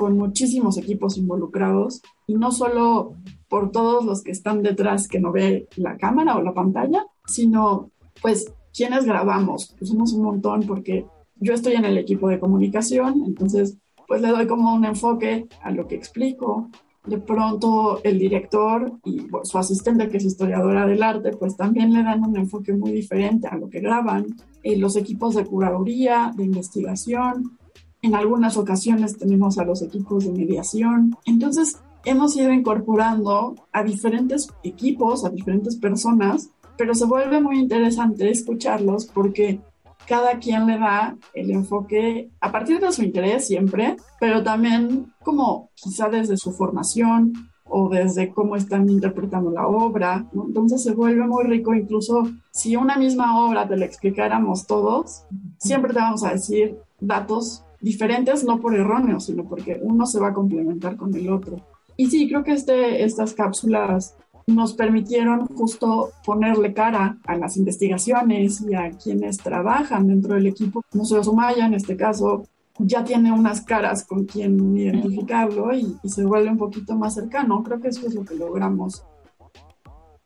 con 0.00 0.16
muchísimos 0.16 0.78
equipos 0.78 1.18
involucrados 1.18 2.00
y 2.26 2.32
no 2.32 2.52
solo 2.52 3.12
por 3.50 3.70
todos 3.70 4.02
los 4.02 4.22
que 4.22 4.30
están 4.30 4.62
detrás 4.62 5.06
que 5.06 5.20
no 5.20 5.30
ve 5.30 5.68
la 5.76 5.98
cámara 5.98 6.38
o 6.38 6.42
la 6.42 6.54
pantalla, 6.54 7.04
sino 7.26 7.90
pues 8.22 8.50
quienes 8.74 9.04
grabamos. 9.04 9.76
Pues 9.78 9.90
un 9.90 10.22
montón 10.22 10.62
porque 10.62 11.04
yo 11.36 11.52
estoy 11.52 11.74
en 11.74 11.84
el 11.84 11.98
equipo 11.98 12.30
de 12.30 12.40
comunicación, 12.40 13.24
entonces 13.26 13.76
pues 14.08 14.22
le 14.22 14.28
doy 14.28 14.46
como 14.46 14.74
un 14.74 14.86
enfoque 14.86 15.48
a 15.62 15.70
lo 15.70 15.86
que 15.86 15.96
explico. 15.96 16.70
De 17.04 17.18
pronto 17.18 18.00
el 18.02 18.18
director 18.18 18.92
y 19.04 19.26
su 19.42 19.58
asistente, 19.58 20.08
que 20.08 20.16
es 20.16 20.24
historiadora 20.24 20.86
del 20.86 21.02
arte, 21.02 21.32
pues 21.32 21.58
también 21.58 21.92
le 21.92 22.02
dan 22.02 22.24
un 22.24 22.38
enfoque 22.38 22.72
muy 22.72 22.92
diferente 22.92 23.48
a 23.48 23.58
lo 23.58 23.68
que 23.68 23.80
graban. 23.80 24.28
Eh, 24.62 24.78
los 24.78 24.96
equipos 24.96 25.34
de 25.34 25.44
curaduría, 25.44 26.32
de 26.34 26.44
investigación, 26.44 27.58
en 28.02 28.14
algunas 28.14 28.56
ocasiones 28.56 29.18
tenemos 29.18 29.58
a 29.58 29.64
los 29.64 29.82
equipos 29.82 30.24
de 30.24 30.32
mediación. 30.32 31.16
Entonces, 31.24 31.78
hemos 32.04 32.36
ido 32.36 32.52
incorporando 32.52 33.56
a 33.72 33.82
diferentes 33.82 34.48
equipos, 34.62 35.24
a 35.24 35.30
diferentes 35.30 35.76
personas, 35.76 36.50
pero 36.76 36.94
se 36.94 37.04
vuelve 37.04 37.40
muy 37.40 37.58
interesante 37.58 38.30
escucharlos 38.30 39.06
porque 39.06 39.60
cada 40.08 40.38
quien 40.38 40.66
le 40.66 40.78
da 40.78 41.16
el 41.34 41.50
enfoque 41.50 42.30
a 42.40 42.50
partir 42.50 42.80
de 42.80 42.90
su 42.90 43.02
interés 43.02 43.46
siempre, 43.46 43.96
pero 44.18 44.42
también 44.42 45.12
como 45.22 45.70
quizá 45.74 46.08
desde 46.08 46.36
su 46.36 46.52
formación 46.52 47.32
o 47.64 47.88
desde 47.88 48.30
cómo 48.30 48.56
están 48.56 48.88
interpretando 48.88 49.50
la 49.50 49.68
obra. 49.68 50.26
Entonces 50.34 50.82
se 50.82 50.94
vuelve 50.94 51.24
muy 51.26 51.44
rico, 51.44 51.74
incluso 51.74 52.24
si 52.50 52.74
una 52.76 52.96
misma 52.96 53.46
obra 53.46 53.68
te 53.68 53.76
la 53.76 53.84
explicáramos 53.84 54.66
todos, 54.66 55.22
siempre 55.58 55.92
te 55.92 56.00
vamos 56.00 56.24
a 56.24 56.32
decir 56.32 56.76
datos 56.98 57.62
diferentes 57.80 58.44
no 58.44 58.60
por 58.60 58.74
erróneos, 58.74 59.26
sino 59.26 59.44
porque 59.44 59.78
uno 59.82 60.06
se 60.06 60.20
va 60.20 60.28
a 60.28 60.34
complementar 60.34 60.96
con 60.96 61.14
el 61.14 61.30
otro. 61.30 61.56
Y 61.96 62.06
sí, 62.06 62.28
creo 62.28 62.44
que 62.44 62.52
este, 62.52 63.04
estas 63.04 63.34
cápsulas 63.34 64.16
nos 64.46 64.74
permitieron 64.74 65.46
justo 65.46 66.10
ponerle 66.24 66.72
cara 66.72 67.18
a 67.24 67.36
las 67.36 67.56
investigaciones 67.56 68.62
y 68.62 68.74
a 68.74 68.90
quienes 68.90 69.38
trabajan 69.38 70.08
dentro 70.08 70.34
del 70.34 70.46
equipo. 70.46 70.82
Museo 70.92 71.22
Sumaya, 71.22 71.66
en 71.66 71.74
este 71.74 71.96
caso, 71.96 72.44
ya 72.78 73.04
tiene 73.04 73.32
unas 73.32 73.60
caras 73.60 74.04
con 74.04 74.24
quien 74.24 74.76
identificarlo 74.76 75.74
y, 75.74 75.96
se 76.04 76.24
vuelve 76.24 76.50
un 76.50 76.58
poquito 76.58 76.94
más 76.96 77.14
cercano. 77.14 77.62
Creo 77.62 77.80
que 77.80 77.88
eso 77.88 78.06
es 78.06 78.14
lo 78.14 78.24
que 78.24 78.34
logramos 78.34 79.04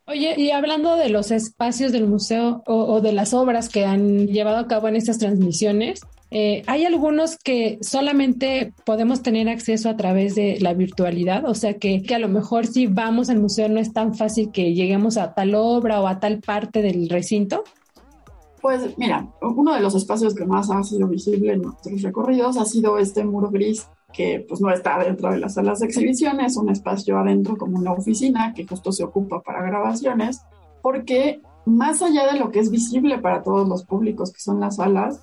Oye, 0.07 0.35
y 0.37 0.51
hablando 0.51 0.97
de 0.97 1.09
los 1.09 1.31
espacios 1.31 1.91
del 1.91 2.07
museo 2.07 2.63
o, 2.67 3.01
de 3.01 3.13
las 3.13 3.33
obras 3.33 3.71
que 3.71 3.87
han 3.87 4.27
llevado 4.27 4.59
a 4.59 4.69
cabo 4.69 4.89
en 4.89 4.97
estas 4.97 5.17
transmisiones, 5.17 6.03
eh, 6.37 6.65
hay 6.67 6.85
algunos 6.85 7.37
que 7.37 7.79
solamente 7.81 8.73
podemos 8.85 9.23
tener 9.23 9.49
acceso 9.49 9.89
a 9.89 9.97
través 9.97 10.35
de 10.35 10.59
la 10.61 10.75
virtualidad, 10.75 11.49
o 11.49 11.55
sea 11.55 11.79
que, 11.79 12.05
a 12.13 12.19
lo 12.19 12.29
mejor 12.29 12.67
si 12.67 12.89
vamos 12.89 13.31
al 13.31 13.39
museo 13.39 13.69
no 13.69 13.79
es 13.79 13.93
tan 13.93 14.17
fácil 14.17 14.51
que 14.51 14.75
lleguemos 14.75 15.17
a 15.17 15.33
tal 15.33 15.55
obra 15.55 16.01
o 16.01 16.09
a 16.09 16.19
tal 16.19 16.41
parte 16.41 16.83
del 16.83 17.09
recinto. 17.09 17.63
Pues 18.61 18.99
mira, 18.99 19.29
uno 19.43 19.75
de 19.75 19.81
los 19.81 19.95
espacios 19.95 20.35
que 20.35 20.45
más 20.45 20.73
ha 20.73 20.83
sido 20.83 21.07
visible 21.07 21.53
en 21.53 21.63
nuestros 21.63 22.03
recorridos 22.03 22.57
ha 22.57 22.65
sido 22.65 22.99
este 22.99 23.25
muro 23.25 23.51
gris 23.51 23.87
que 24.13 24.45
pues 24.49 24.61
no 24.61 24.73
está 24.73 24.99
dentro 25.05 25.31
de 25.31 25.39
las 25.39 25.55
salas 25.55 25.79
de 25.79 25.87
exhibiciones, 25.87 26.53
es 26.53 26.57
un 26.57 26.69
espacio 26.69 27.17
adentro 27.17 27.57
como 27.57 27.79
una 27.79 27.93
oficina 27.93 28.55
que 28.55 28.67
justo 28.67 28.91
se 28.91 29.05
ocupa 29.05 29.41
para 29.41 29.63
grabaciones, 29.63 30.41
porque 30.83 31.41
más 31.65 32.03
allá 32.03 32.33
de 32.33 32.41
lo 32.41 32.51
que 32.51 32.59
es 32.59 32.73
visible 32.73 33.19
para 33.19 33.45
todos 33.45 33.69
los 33.69 33.85
públicos 33.85 34.33
que 34.33 34.41
son 34.41 34.59
las 34.59 34.77
salas, 34.77 35.21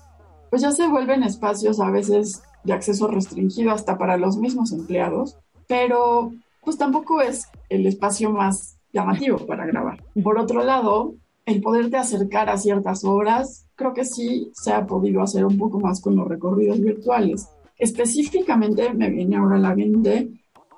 pues 0.52 0.60
ya 0.60 0.70
se 0.70 0.86
vuelven 0.86 1.22
espacios 1.22 1.80
a 1.80 1.90
veces 1.90 2.42
de 2.62 2.74
acceso 2.74 3.08
restringido 3.08 3.70
hasta 3.70 3.96
para 3.96 4.18
los 4.18 4.36
mismos 4.36 4.70
empleados, 4.72 5.38
pero 5.66 6.30
pues 6.62 6.76
tampoco 6.76 7.22
es 7.22 7.46
el 7.70 7.86
espacio 7.86 8.30
más 8.30 8.76
llamativo 8.92 9.46
para 9.46 9.64
grabar. 9.64 10.04
Por 10.22 10.38
otro 10.38 10.62
lado, 10.62 11.14
el 11.46 11.62
poderte 11.62 11.96
acercar 11.96 12.50
a 12.50 12.58
ciertas 12.58 13.02
obras, 13.02 13.64
creo 13.76 13.94
que 13.94 14.04
sí 14.04 14.50
se 14.52 14.74
ha 14.74 14.86
podido 14.86 15.22
hacer 15.22 15.46
un 15.46 15.56
poco 15.56 15.80
más 15.80 16.02
con 16.02 16.16
los 16.16 16.28
recorridos 16.28 16.78
virtuales. 16.80 17.48
Específicamente 17.78 18.92
me 18.92 19.08
viene 19.08 19.36
ahora 19.36 19.56
la 19.56 19.74
mente 19.74 20.28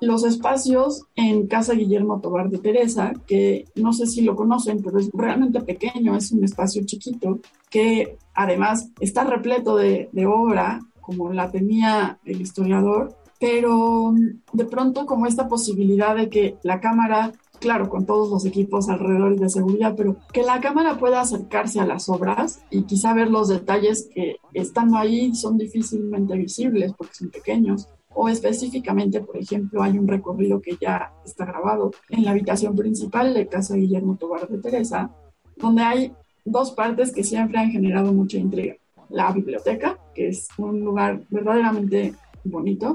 los 0.01 0.23
espacios 0.23 1.03
en 1.15 1.47
Casa 1.47 1.73
Guillermo 1.73 2.19
Tobar 2.19 2.49
de 2.49 2.59
Teresa, 2.59 3.13
que 3.25 3.65
no 3.75 3.93
sé 3.93 4.07
si 4.07 4.21
lo 4.21 4.35
conocen, 4.35 4.81
pero 4.83 4.99
es 4.99 5.09
realmente 5.13 5.61
pequeño, 5.61 6.15
es 6.15 6.31
un 6.31 6.43
espacio 6.43 6.83
chiquito, 6.85 7.39
que 7.69 8.17
además 8.33 8.91
está 8.99 9.23
repleto 9.23 9.75
de, 9.75 10.09
obra, 10.25 10.81
como 11.01 11.31
la 11.31 11.51
tenía 11.51 12.19
el 12.25 12.41
historiador, 12.41 13.15
pero 13.39 14.13
de 14.53 14.65
pronto 14.65 15.05
como 15.05 15.27
esta 15.27 15.47
posibilidad 15.47 16.15
de 16.15 16.29
que 16.29 16.57
la 16.63 16.79
cámara 16.79 17.33
claro, 17.59 17.89
con 17.89 18.05
todos 18.05 18.29
los 18.29 18.45
equipos 18.45 18.89
alrededor 18.89 19.39
de 19.39 19.49
seguridad, 19.49 19.95
pero 19.95 20.17
que 20.33 20.43
la 20.43 20.59
cámara 20.59 20.97
pueda 20.97 21.21
acercarse 21.21 21.79
a 21.79 21.85
las 21.85 22.09
obras 22.09 22.63
y 22.69 22.83
quizá 22.83 23.13
ver 23.13 23.29
los 23.29 23.47
detalles 23.47 24.09
que 24.13 24.35
estando 24.53 24.97
ahí 24.97 25.33
son 25.33 25.57
difícilmente 25.57 26.35
visibles 26.35 26.93
porque 26.97 27.15
son 27.15 27.29
pequeños 27.29 27.87
o 28.15 28.29
específicamente, 28.29 29.19
por 29.19 29.37
ejemplo, 29.37 29.83
hay 29.83 29.99
un 29.99 30.07
recorrido 30.07 30.61
que 30.61 30.77
ya 30.79 31.13
está 31.25 31.45
grabado 31.45 31.91
en 32.09 32.23
la 32.23 32.31
habitación 32.31 32.75
principal 32.75 33.33
de 33.33 33.47
Casa 33.47 33.75
Guillermo 33.75 34.15
Tobar 34.15 34.47
de 34.47 34.57
Teresa, 34.57 35.11
donde 35.57 35.83
hay 35.83 36.13
dos 36.45 36.71
partes 36.71 37.11
que 37.11 37.23
siempre 37.23 37.59
han 37.59 37.71
generado 37.71 38.13
mucha 38.13 38.37
intriga. 38.37 38.75
La 39.09 39.31
biblioteca, 39.31 39.99
que 40.13 40.29
es 40.29 40.47
un 40.57 40.79
lugar 40.79 41.21
verdaderamente 41.29 42.13
bonito, 42.45 42.93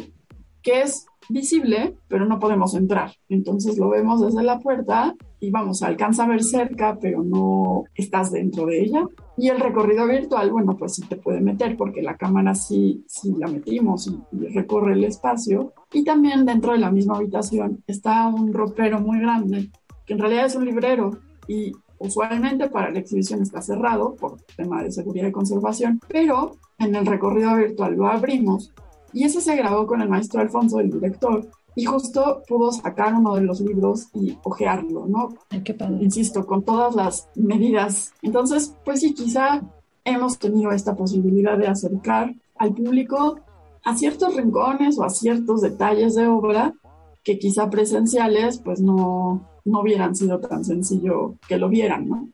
que 0.62 0.82
es 0.82 1.06
visible, 1.28 1.96
pero 2.08 2.26
no 2.26 2.38
podemos 2.38 2.74
entrar. 2.74 3.12
Entonces 3.28 3.78
lo 3.78 3.88
vemos 3.88 4.20
desde 4.20 4.42
la 4.42 4.58
puerta 4.58 5.14
y 5.38 5.50
vamos, 5.50 5.82
alcanza 5.82 6.24
a 6.24 6.28
ver 6.28 6.42
cerca, 6.42 6.98
pero 7.00 7.22
no 7.22 7.84
estás 7.94 8.32
dentro 8.32 8.66
de 8.66 8.82
ella. 8.82 9.06
Y 9.36 9.48
el 9.48 9.60
recorrido 9.60 10.06
virtual, 10.06 10.50
bueno, 10.50 10.76
pues 10.76 10.96
sí 10.96 11.02
te 11.08 11.16
puede 11.16 11.40
meter 11.40 11.76
porque 11.76 12.02
la 12.02 12.16
cámara 12.16 12.54
sí, 12.54 13.04
sí 13.06 13.34
la 13.38 13.46
metimos 13.46 14.06
y, 14.06 14.18
y 14.32 14.48
recorre 14.48 14.94
el 14.94 15.04
espacio. 15.04 15.72
Y 15.92 16.04
también 16.04 16.44
dentro 16.44 16.72
de 16.72 16.78
la 16.78 16.90
misma 16.90 17.16
habitación 17.16 17.82
está 17.86 18.26
un 18.28 18.52
ropero 18.52 19.00
muy 19.00 19.20
grande, 19.20 19.70
que 20.04 20.14
en 20.14 20.18
realidad 20.18 20.46
es 20.46 20.56
un 20.56 20.66
librero 20.66 21.18
y 21.48 21.72
usualmente 21.98 22.68
para 22.68 22.90
la 22.90 22.98
exhibición 22.98 23.42
está 23.42 23.62
cerrado 23.62 24.14
por 24.16 24.40
tema 24.56 24.82
de 24.82 24.90
seguridad 24.90 25.28
y 25.28 25.32
conservación, 25.32 26.00
pero 26.08 26.56
en 26.78 26.94
el 26.94 27.06
recorrido 27.06 27.54
virtual 27.56 27.94
lo 27.94 28.08
abrimos 28.08 28.72
y 29.12 29.24
ese 29.24 29.40
se 29.40 29.56
grabó 29.56 29.86
con 29.86 30.00
el 30.02 30.08
maestro 30.08 30.40
Alfonso, 30.40 30.80
el 30.80 30.90
director, 30.90 31.48
y 31.74 31.84
justo 31.84 32.42
pudo 32.48 32.72
sacar 32.72 33.14
uno 33.14 33.34
de 33.34 33.42
los 33.42 33.60
libros 33.60 34.08
y 34.14 34.36
ojearlo, 34.42 35.06
¿no? 35.06 35.34
Ay, 35.50 35.62
qué 35.62 35.74
padre. 35.74 35.98
Insisto, 36.00 36.44
con 36.44 36.64
todas 36.64 36.94
las 36.94 37.28
medidas. 37.34 38.12
Entonces, 38.22 38.74
pues 38.84 39.00
sí, 39.00 39.14
quizá 39.14 39.62
hemos 40.04 40.38
tenido 40.38 40.72
esta 40.72 40.96
posibilidad 40.96 41.56
de 41.56 41.68
acercar 41.68 42.34
al 42.56 42.74
público 42.74 43.40
a 43.84 43.96
ciertos 43.96 44.36
rincones 44.36 44.98
o 44.98 45.04
a 45.04 45.10
ciertos 45.10 45.62
detalles 45.62 46.14
de 46.14 46.26
obra 46.26 46.74
que 47.24 47.38
quizá 47.38 47.70
presenciales 47.70 48.58
pues 48.58 48.80
no, 48.80 49.48
no 49.64 49.80
hubieran 49.80 50.14
sido 50.14 50.40
tan 50.40 50.64
sencillo 50.64 51.36
que 51.46 51.58
lo 51.58 51.68
vieran, 51.68 52.08
¿no? 52.08 52.28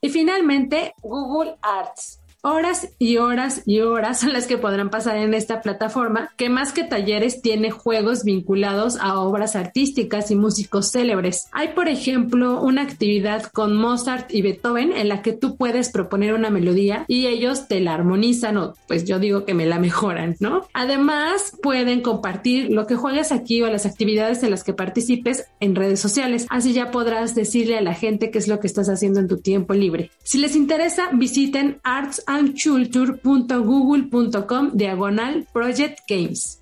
Y 0.01 0.09
finalmente, 0.09 0.93
Google 1.03 1.57
Arts. 1.62 2.18
Horas 2.41 2.88
y 3.00 3.17
horas 3.17 3.63
y 3.65 3.81
horas 3.81 4.22
son 4.22 4.31
las 4.31 4.48
que 4.48 4.58
podrán 4.58 4.89
pasar 4.89 5.17
en 5.17 5.34
esta 5.34 5.62
plataforma, 5.62 6.30
que 6.38 6.47
más 6.47 6.71
que 6.71 6.86
talleres 6.86 7.41
tiene 7.41 7.69
juegos 7.69 8.23
vinculados 8.23 8.95
a 8.95 9.19
obras 9.19 9.58
artísticas 9.58 10.32
y 10.32 10.36
músicos 10.36 10.89
célebres. 10.89 11.49
Hay, 11.52 11.73
por 11.73 11.89
ejemplo, 11.89 12.62
una 12.62 12.84
actividad 12.84 13.43
con 13.43 13.75
Mozart 13.75 14.34
y 14.34 14.41
Beethoven 14.41 14.93
en 14.93 15.10
la 15.10 15.21
que 15.21 15.34
tú 15.34 15.58
puedes 15.58 15.89
proponer 15.89 16.34
una 16.34 16.49
melodía 16.49 17.04
y 17.10 17.28
ellos 17.28 17.67
te 17.67 17.82
la 17.82 17.93
armonizan 17.93 18.56
o 18.56 18.73
pues 18.88 19.04
yo 19.04 19.19
digo 19.19 19.43
que 19.43 19.54
me 19.54 19.65
la 19.65 19.78
mejoran, 19.78 20.38
¿no? 20.39 20.65
Además, 20.73 21.58
pueden 21.62 21.99
compartir 21.99 22.71
lo 22.71 22.88
que 22.88 22.95
juegas 22.95 23.34
aquí 23.34 23.62
o 23.62 23.67
las 23.67 23.86
actividades 23.86 24.43
en 24.43 24.52
las 24.52 24.63
que 24.63 24.73
participes 24.73 25.43
en 25.60 25.75
redes 25.75 25.99
sociales. 25.99 26.47
Así 26.49 26.71
ya 26.71 26.89
podrás 26.89 27.36
decirle 27.36 27.78
a 27.78 27.82
la 27.82 27.95
gente 27.95 28.32
qué 28.32 28.38
es 28.38 28.47
lo 28.47 28.62
que 28.62 28.67
estás 28.67 28.88
haciendo 28.88 29.19
en 29.19 29.28
tu 29.28 29.41
tiempo 29.41 29.73
libre. 29.73 30.12
Si 30.23 30.38
les 30.38 30.56
interesa, 30.56 31.10
visiten 31.12 31.82
Arts 31.84 32.23
andculture.google.com 32.29 34.71
diagonal 34.73 35.47
Project 35.51 36.01
Games. 36.07 36.61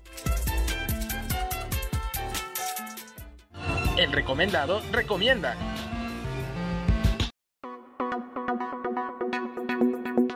El 3.98 4.10
recomendado 4.12 4.80
recomienda. 4.90 5.54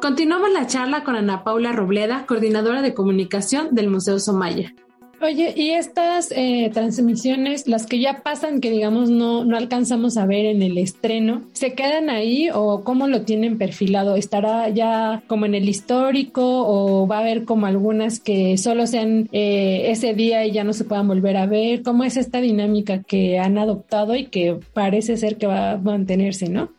Continuamos 0.02 0.52
la 0.52 0.66
charla 0.66 1.04
con 1.04 1.16
Ana 1.16 1.44
Paula 1.44 1.72
Robleda, 1.72 2.26
coordinadora 2.26 2.82
de 2.82 2.92
comunicación 2.92 3.74
del 3.74 3.88
Museo 3.88 4.18
Somaya. 4.18 4.74
Oye, 5.22 5.54
y 5.56 5.70
estas 5.70 6.32
eh, 6.34 6.68
transmisiones, 6.74 7.68
las 7.68 7.86
que 7.86 8.00
ya 8.00 8.24
pasan, 8.24 8.60
que 8.60 8.72
digamos 8.72 9.08
no, 9.08 9.44
no 9.44 9.56
alcanzamos 9.56 10.16
a 10.16 10.26
ver 10.26 10.46
en 10.46 10.62
el 10.62 10.76
estreno, 10.78 11.42
¿se 11.52 11.74
quedan 11.74 12.10
ahí 12.10 12.48
o 12.52 12.82
cómo 12.82 13.06
lo 13.06 13.22
tienen 13.22 13.56
perfilado? 13.56 14.16
¿Estará 14.16 14.68
ya 14.70 15.22
como 15.28 15.46
en 15.46 15.54
el 15.54 15.68
histórico 15.68 16.42
o 16.44 17.06
va 17.06 17.18
a 17.18 17.20
haber 17.20 17.44
como 17.44 17.66
algunas 17.66 18.18
que 18.18 18.58
solo 18.58 18.88
sean 18.88 19.28
eh, 19.30 19.92
ese 19.92 20.12
día 20.12 20.44
y 20.44 20.50
ya 20.50 20.64
no 20.64 20.72
se 20.72 20.82
puedan 20.82 21.06
volver 21.06 21.36
a 21.36 21.46
ver? 21.46 21.84
¿Cómo 21.84 22.02
es 22.02 22.16
esta 22.16 22.40
dinámica 22.40 23.04
que 23.04 23.38
han 23.38 23.58
adoptado 23.58 24.16
y 24.16 24.26
que 24.26 24.58
parece 24.74 25.16
ser 25.16 25.36
que 25.36 25.46
va 25.46 25.70
a 25.70 25.78
mantenerse, 25.78 26.48
no? 26.48 26.70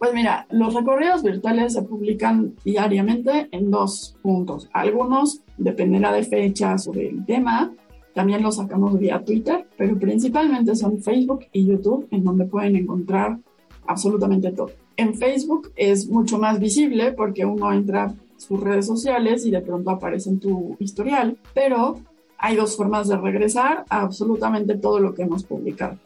Pues 0.00 0.12
mira, 0.12 0.46
los 0.50 0.74
recorridos 0.74 1.22
virtuales 1.22 1.74
se 1.74 1.82
publican 1.82 2.56
diariamente 2.64 3.48
en 3.52 3.70
dos 3.70 4.16
puntos. 4.22 4.68
Algunos 4.72 5.42
dependerá 5.56 6.12
de 6.12 6.22
fechas 6.22 6.86
o 6.88 6.92
del 6.92 7.24
tema. 7.24 7.72
También 8.14 8.42
los 8.42 8.56
sacamos 8.56 8.98
vía 8.98 9.22
Twitter, 9.24 9.66
pero 9.76 9.98
principalmente 9.98 10.74
son 10.74 11.02
Facebook 11.02 11.46
y 11.52 11.66
YouTube, 11.66 12.06
en 12.10 12.24
donde 12.24 12.46
pueden 12.46 12.76
encontrar 12.76 13.38
absolutamente 13.86 14.52
todo. 14.52 14.70
En 14.96 15.14
Facebook 15.14 15.70
es 15.76 16.08
mucho 16.08 16.38
más 16.38 16.58
visible 16.58 17.12
porque 17.12 17.44
uno 17.44 17.72
entra 17.72 18.14
sus 18.36 18.60
redes 18.60 18.86
sociales 18.86 19.44
y 19.44 19.50
de 19.50 19.60
pronto 19.60 19.90
aparece 19.90 20.30
en 20.30 20.40
tu 20.40 20.76
historial, 20.78 21.36
pero 21.54 21.98
hay 22.38 22.56
dos 22.56 22.76
formas 22.76 23.08
de 23.08 23.16
regresar 23.16 23.84
a 23.88 24.00
absolutamente 24.00 24.76
todo 24.76 25.00
lo 25.00 25.14
que 25.14 25.22
hemos 25.22 25.44
publicado. 25.44 25.98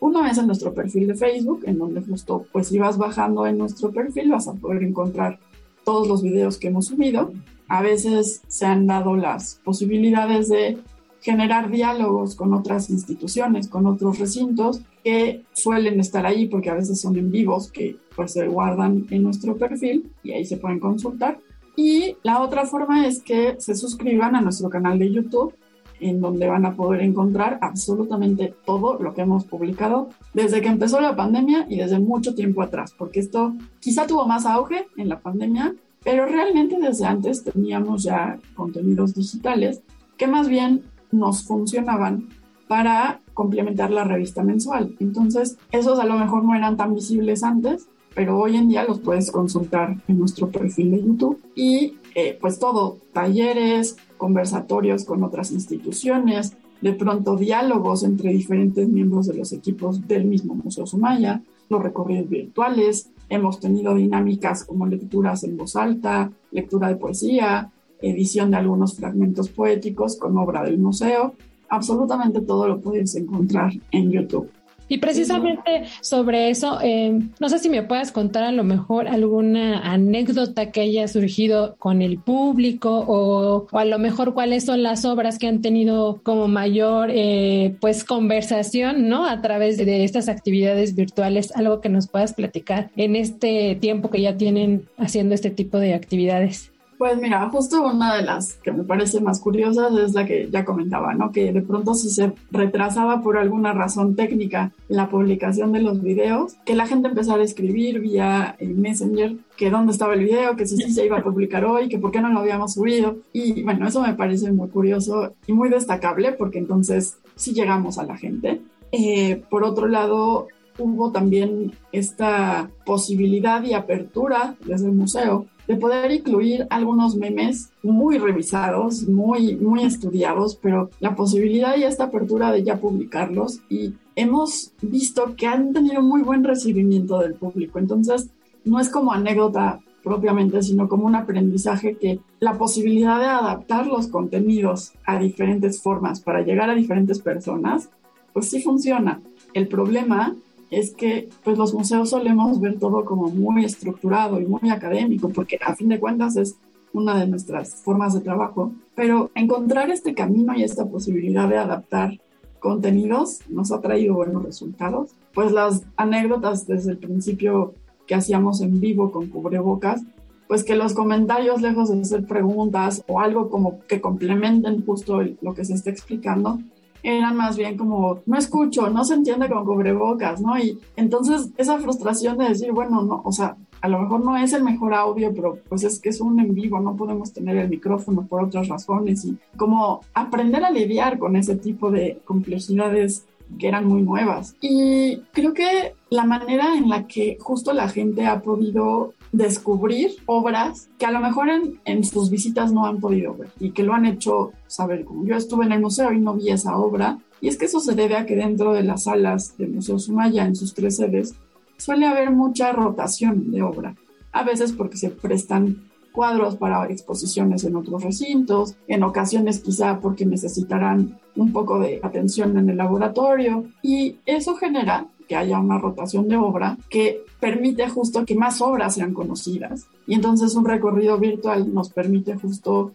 Uno 0.00 0.24
es 0.26 0.38
en 0.38 0.46
nuestro 0.46 0.72
perfil 0.72 1.08
de 1.08 1.14
Facebook, 1.14 1.62
en 1.66 1.78
donde 1.78 2.00
justo 2.00 2.46
pues 2.52 2.68
si 2.68 2.78
vas 2.78 2.96
bajando 2.96 3.46
en 3.46 3.58
nuestro 3.58 3.90
perfil 3.90 4.30
vas 4.30 4.48
a 4.48 4.54
poder 4.54 4.82
encontrar 4.82 5.38
todos 5.84 6.08
los 6.08 6.22
videos 6.22 6.56
que 6.56 6.68
hemos 6.68 6.86
subido. 6.86 7.32
A 7.70 7.82
veces 7.82 8.42
se 8.48 8.66
han 8.66 8.88
dado 8.88 9.14
las 9.14 9.60
posibilidades 9.62 10.48
de 10.48 10.76
generar 11.20 11.70
diálogos 11.70 12.34
con 12.34 12.52
otras 12.52 12.90
instituciones, 12.90 13.68
con 13.68 13.86
otros 13.86 14.18
recintos 14.18 14.80
que 15.04 15.44
suelen 15.52 16.00
estar 16.00 16.26
ahí 16.26 16.48
porque 16.48 16.68
a 16.68 16.74
veces 16.74 17.00
son 17.00 17.16
en 17.16 17.30
vivos 17.30 17.70
que 17.70 17.96
pues 18.16 18.32
se 18.32 18.48
guardan 18.48 19.06
en 19.10 19.22
nuestro 19.22 19.56
perfil 19.56 20.10
y 20.24 20.32
ahí 20.32 20.44
se 20.44 20.56
pueden 20.56 20.80
consultar. 20.80 21.38
Y 21.76 22.16
la 22.24 22.42
otra 22.42 22.66
forma 22.66 23.06
es 23.06 23.22
que 23.22 23.54
se 23.60 23.76
suscriban 23.76 24.34
a 24.34 24.40
nuestro 24.40 24.68
canal 24.68 24.98
de 24.98 25.12
YouTube 25.12 25.54
en 26.00 26.20
donde 26.20 26.48
van 26.48 26.66
a 26.66 26.74
poder 26.74 27.02
encontrar 27.02 27.58
absolutamente 27.60 28.52
todo 28.66 28.98
lo 28.98 29.14
que 29.14 29.20
hemos 29.20 29.44
publicado 29.44 30.08
desde 30.34 30.60
que 30.60 30.68
empezó 30.68 31.00
la 31.00 31.14
pandemia 31.14 31.66
y 31.68 31.76
desde 31.76 32.00
mucho 32.00 32.34
tiempo 32.34 32.62
atrás, 32.62 32.92
porque 32.98 33.20
esto 33.20 33.54
quizá 33.78 34.08
tuvo 34.08 34.26
más 34.26 34.44
auge 34.44 34.88
en 34.96 35.08
la 35.08 35.20
pandemia, 35.20 35.76
pero 36.04 36.26
realmente 36.26 36.78
desde 36.80 37.06
antes 37.06 37.44
teníamos 37.44 38.02
ya 38.02 38.38
contenidos 38.54 39.14
digitales 39.14 39.82
que 40.16 40.26
más 40.26 40.48
bien 40.48 40.82
nos 41.12 41.44
funcionaban 41.44 42.28
para 42.68 43.20
complementar 43.34 43.90
la 43.90 44.04
revista 44.04 44.42
mensual. 44.42 44.94
Entonces, 45.00 45.58
esos 45.72 45.98
a 45.98 46.04
lo 46.04 46.18
mejor 46.18 46.44
no 46.44 46.54
eran 46.54 46.76
tan 46.76 46.94
visibles 46.94 47.42
antes, 47.42 47.88
pero 48.14 48.38
hoy 48.38 48.56
en 48.56 48.68
día 48.68 48.84
los 48.84 49.00
puedes 49.00 49.30
consultar 49.30 49.96
en 50.08 50.18
nuestro 50.18 50.50
perfil 50.50 50.90
de 50.92 51.02
YouTube 51.02 51.40
y 51.54 51.94
eh, 52.14 52.36
pues 52.40 52.58
todo, 52.58 52.98
talleres, 53.12 53.96
conversatorios 54.16 55.04
con 55.04 55.22
otras 55.24 55.52
instituciones, 55.52 56.56
de 56.80 56.92
pronto 56.92 57.36
diálogos 57.36 58.04
entre 58.04 58.30
diferentes 58.32 58.88
miembros 58.88 59.26
de 59.26 59.34
los 59.34 59.52
equipos 59.52 60.06
del 60.06 60.24
mismo 60.24 60.54
Museo 60.54 60.86
Sumaya, 60.86 61.42
los 61.70 61.82
recorridos 61.82 62.28
virtuales, 62.28 63.10
hemos 63.28 63.60
tenido 63.60 63.94
dinámicas 63.94 64.64
como 64.64 64.86
lecturas 64.86 65.44
en 65.44 65.56
voz 65.56 65.76
alta, 65.76 66.30
lectura 66.50 66.88
de 66.88 66.96
poesía, 66.96 67.70
edición 68.02 68.50
de 68.50 68.56
algunos 68.56 68.96
fragmentos 68.96 69.48
poéticos 69.48 70.16
con 70.16 70.36
obra 70.36 70.64
del 70.64 70.78
museo. 70.78 71.34
Absolutamente 71.68 72.40
todo 72.40 72.66
lo 72.66 72.80
puedes 72.80 73.14
encontrar 73.14 73.72
en 73.92 74.10
YouTube. 74.10 74.50
Y 74.90 74.98
precisamente 74.98 75.84
sobre 76.00 76.50
eso, 76.50 76.80
eh, 76.82 77.16
no 77.38 77.48
sé 77.48 77.60
si 77.60 77.70
me 77.70 77.84
puedes 77.84 78.10
contar 78.10 78.42
a 78.42 78.50
lo 78.50 78.64
mejor 78.64 79.06
alguna 79.06 79.92
anécdota 79.92 80.72
que 80.72 80.80
haya 80.80 81.06
surgido 81.06 81.76
con 81.78 82.02
el 82.02 82.18
público 82.18 83.04
o, 83.06 83.68
a 83.70 83.84
lo 83.84 84.00
mejor 84.00 84.34
cuáles 84.34 84.64
son 84.64 84.82
las 84.82 85.04
obras 85.04 85.38
que 85.38 85.46
han 85.46 85.62
tenido 85.62 86.20
como 86.24 86.48
mayor 86.48 87.10
eh, 87.12 87.76
pues 87.80 88.02
conversación, 88.02 89.08
¿no? 89.08 89.26
A 89.26 89.40
través 89.40 89.76
de 89.76 90.02
estas 90.02 90.28
actividades 90.28 90.96
virtuales, 90.96 91.54
algo 91.54 91.80
que 91.80 91.88
nos 91.88 92.08
puedas 92.08 92.34
platicar 92.34 92.90
en 92.96 93.14
este 93.14 93.76
tiempo 93.76 94.10
que 94.10 94.20
ya 94.20 94.36
tienen 94.36 94.88
haciendo 94.98 95.36
este 95.36 95.50
tipo 95.50 95.78
de 95.78 95.94
actividades. 95.94 96.72
Pues 97.00 97.18
mira, 97.18 97.48
justo 97.48 97.82
una 97.82 98.14
de 98.14 98.24
las 98.24 98.56
que 98.56 98.72
me 98.72 98.84
parece 98.84 99.22
más 99.22 99.40
curiosas 99.40 99.90
es 99.96 100.12
la 100.12 100.26
que 100.26 100.50
ya 100.50 100.66
comentaba, 100.66 101.14
¿no? 101.14 101.32
Que 101.32 101.50
de 101.50 101.62
pronto 101.62 101.94
si 101.94 102.10
se 102.10 102.34
retrasaba 102.50 103.22
por 103.22 103.38
alguna 103.38 103.72
razón 103.72 104.16
técnica 104.16 104.72
la 104.86 105.08
publicación 105.08 105.72
de 105.72 105.80
los 105.80 106.02
videos, 106.02 106.56
que 106.66 106.74
la 106.74 106.86
gente 106.86 107.08
empezara 107.08 107.40
a 107.40 107.44
escribir 107.46 108.00
vía 108.00 108.54
Messenger 108.60 109.34
que 109.56 109.70
dónde 109.70 109.92
estaba 109.92 110.12
el 110.12 110.24
video, 110.24 110.56
que 110.56 110.66
si 110.66 110.76
sí 110.76 110.92
se 110.92 111.06
iba 111.06 111.16
a 111.16 111.22
publicar 111.22 111.64
hoy, 111.64 111.88
que 111.88 111.98
por 111.98 112.10
qué 112.10 112.20
no 112.20 112.28
lo 112.28 112.40
habíamos 112.40 112.74
subido. 112.74 113.16
Y 113.32 113.62
bueno, 113.62 113.88
eso 113.88 114.02
me 114.02 114.12
parece 114.12 114.52
muy 114.52 114.68
curioso 114.68 115.32
y 115.46 115.54
muy 115.54 115.70
destacable 115.70 116.32
porque 116.32 116.58
entonces 116.58 117.16
sí 117.34 117.54
llegamos 117.54 117.96
a 117.96 118.04
la 118.04 118.18
gente. 118.18 118.60
Eh, 118.92 119.42
por 119.48 119.64
otro 119.64 119.88
lado, 119.88 120.48
hubo 120.76 121.12
también 121.12 121.72
esta 121.92 122.68
posibilidad 122.84 123.62
y 123.64 123.72
apertura 123.72 124.56
desde 124.66 124.88
el 124.88 124.92
museo 124.92 125.46
de 125.70 125.76
poder 125.76 126.10
incluir 126.10 126.66
algunos 126.68 127.14
memes 127.14 127.70
muy 127.84 128.18
revisados, 128.18 129.06
muy, 129.06 129.54
muy 129.54 129.84
estudiados, 129.84 130.56
pero 130.60 130.90
la 130.98 131.14
posibilidad 131.14 131.76
y 131.76 131.84
esta 131.84 132.06
apertura 132.06 132.50
de 132.50 132.64
ya 132.64 132.80
publicarlos 132.80 133.60
y 133.68 133.94
hemos 134.16 134.72
visto 134.82 135.36
que 135.36 135.46
han 135.46 135.72
tenido 135.72 136.02
muy 136.02 136.22
buen 136.22 136.42
recibimiento 136.42 137.20
del 137.20 137.34
público. 137.34 137.78
Entonces, 137.78 138.30
no 138.64 138.80
es 138.80 138.88
como 138.88 139.12
anécdota 139.12 139.78
propiamente, 140.02 140.60
sino 140.60 140.88
como 140.88 141.06
un 141.06 141.14
aprendizaje 141.14 141.94
que 141.94 142.18
la 142.40 142.58
posibilidad 142.58 143.20
de 143.20 143.26
adaptar 143.26 143.86
los 143.86 144.08
contenidos 144.08 144.94
a 145.06 145.20
diferentes 145.20 145.80
formas 145.80 146.20
para 146.20 146.40
llegar 146.42 146.68
a 146.68 146.74
diferentes 146.74 147.20
personas, 147.20 147.90
pues 148.32 148.50
sí 148.50 148.60
funciona. 148.60 149.20
El 149.54 149.68
problema 149.68 150.34
es 150.70 150.94
que 150.94 151.28
pues 151.44 151.58
los 151.58 151.74
museos 151.74 152.10
solemos 152.10 152.60
ver 152.60 152.78
todo 152.78 153.04
como 153.04 153.28
muy 153.28 153.64
estructurado 153.64 154.40
y 154.40 154.46
muy 154.46 154.70
académico, 154.70 155.28
porque 155.28 155.58
a 155.64 155.74
fin 155.74 155.88
de 155.88 156.00
cuentas 156.00 156.36
es 156.36 156.56
una 156.92 157.18
de 157.18 157.26
nuestras 157.26 157.74
formas 157.74 158.14
de 158.14 158.20
trabajo, 158.20 158.72
pero 158.94 159.30
encontrar 159.34 159.90
este 159.90 160.14
camino 160.14 160.54
y 160.56 160.62
esta 160.62 160.86
posibilidad 160.86 161.48
de 161.48 161.58
adaptar 161.58 162.18
contenidos 162.58 163.40
nos 163.48 163.72
ha 163.72 163.80
traído 163.80 164.14
buenos 164.14 164.44
resultados. 164.44 165.10
Pues 165.32 165.52
las 165.52 165.82
anécdotas 165.96 166.66
desde 166.66 166.92
el 166.92 166.98
principio 166.98 167.74
que 168.06 168.14
hacíamos 168.14 168.60
en 168.60 168.80
vivo 168.80 169.12
con 169.12 169.28
cubrebocas, 169.28 170.02
pues 170.46 170.64
que 170.64 170.74
los 170.74 170.94
comentarios, 170.94 171.62
lejos 171.62 171.90
de 171.90 172.04
ser 172.04 172.26
preguntas 172.26 173.04
o 173.06 173.20
algo 173.20 173.50
como 173.50 173.80
que 173.86 174.00
complementen 174.00 174.84
justo 174.84 175.22
lo 175.40 175.54
que 175.54 175.64
se 175.64 175.74
está 175.74 175.90
explicando, 175.90 176.58
eran 177.02 177.36
más 177.36 177.56
bien 177.56 177.76
como, 177.76 178.20
no 178.26 178.38
escucho, 178.38 178.90
no 178.90 179.04
se 179.04 179.14
entiende 179.14 179.48
con 179.48 179.64
cubrebocas, 179.64 180.40
¿no? 180.40 180.58
Y 180.58 180.78
entonces 180.96 181.50
esa 181.56 181.78
frustración 181.78 182.38
de 182.38 182.48
decir, 182.48 182.72
bueno, 182.72 183.02
no, 183.02 183.22
o 183.24 183.32
sea, 183.32 183.56
a 183.80 183.88
lo 183.88 183.98
mejor 183.98 184.24
no 184.24 184.36
es 184.36 184.52
el 184.52 184.62
mejor 184.62 184.94
audio, 184.94 185.32
pero 185.34 185.58
pues 185.68 185.84
es 185.84 185.98
que 185.98 186.10
es 186.10 186.20
un 186.20 186.38
en 186.38 186.54
vivo, 186.54 186.80
no 186.80 186.96
podemos 186.96 187.32
tener 187.32 187.56
el 187.56 187.68
micrófono 187.68 188.26
por 188.26 188.44
otras 188.44 188.68
razones 188.68 189.24
y 189.24 189.38
como 189.56 190.00
aprender 190.12 190.64
a 190.64 190.70
lidiar 190.70 191.18
con 191.18 191.36
ese 191.36 191.56
tipo 191.56 191.90
de 191.90 192.20
complejidades 192.24 193.24
que 193.58 193.68
eran 193.68 193.86
muy 193.86 194.02
nuevas. 194.02 194.54
Y 194.60 195.18
creo 195.32 195.54
que 195.54 195.94
la 196.10 196.24
manera 196.24 196.74
en 196.76 196.88
la 196.88 197.06
que 197.06 197.38
justo 197.40 197.72
la 197.72 197.88
gente 197.88 198.26
ha 198.26 198.42
podido 198.42 199.14
descubrir 199.32 200.16
obras 200.26 200.88
que 200.98 201.06
a 201.06 201.10
lo 201.10 201.20
mejor 201.20 201.48
en, 201.84 202.04
sus 202.04 202.30
visitas 202.30 202.72
no 202.72 202.86
han 202.86 202.98
podido 202.98 203.34
ver 203.36 203.50
y 203.60 203.70
que 203.70 203.82
lo 203.82 203.94
han 203.94 204.06
hecho 204.06 204.52
saber. 204.66 205.04
Como 205.04 205.24
yo 205.24 205.36
estuve 205.36 205.64
en 205.64 205.72
el 205.72 205.80
museo 205.80 206.12
y 206.12 206.20
no 206.20 206.34
vi 206.34 206.50
esa 206.50 206.76
obra, 206.76 207.18
y 207.40 207.48
es 207.48 207.56
que 207.56 207.66
eso 207.66 207.80
se 207.80 207.94
debe 207.94 208.16
a 208.16 208.26
que 208.26 208.36
dentro 208.36 208.72
de 208.72 208.82
las 208.82 209.04
salas 209.04 209.56
del 209.56 209.72
Museo 209.72 209.98
Sumaya, 209.98 210.44
en 210.44 210.56
sus 210.56 210.74
tres 210.74 210.96
sedes, 210.96 211.34
suele 211.78 212.06
haber 212.06 212.30
mucha 212.30 212.72
rotación 212.72 213.50
de 213.50 213.62
obra. 213.62 213.94
A 214.32 214.42
veces 214.42 214.72
porque 214.72 214.98
se 214.98 215.10
prestan 215.10 215.90
cuadros 216.12 216.56
para 216.56 216.84
exposiciones 216.90 217.64
en 217.64 217.76
otros 217.76 218.02
recintos, 218.02 218.76
en 218.88 219.02
ocasiones 219.02 219.60
quizá 219.60 220.00
porque 220.00 220.26
necesitarán 220.26 221.18
un 221.36 221.52
poco 221.52 221.78
de 221.78 222.00
atención 222.02 222.58
en 222.58 222.68
el 222.68 222.76
laboratorio 222.76 223.64
y 223.82 224.16
eso 224.26 224.56
genera 224.56 225.06
que 225.30 225.36
haya 225.36 225.60
una 225.60 225.78
rotación 225.78 226.26
de 226.26 226.36
obra 226.36 226.76
que 226.88 227.22
permite 227.38 227.88
justo 227.88 228.24
que 228.24 228.34
más 228.34 228.60
obras 228.60 228.96
sean 228.96 229.14
conocidas. 229.14 229.86
Y 230.08 230.14
entonces 230.14 230.56
un 230.56 230.64
recorrido 230.64 231.18
virtual 231.18 231.72
nos 231.72 231.90
permite 231.90 232.34
justo 232.34 232.90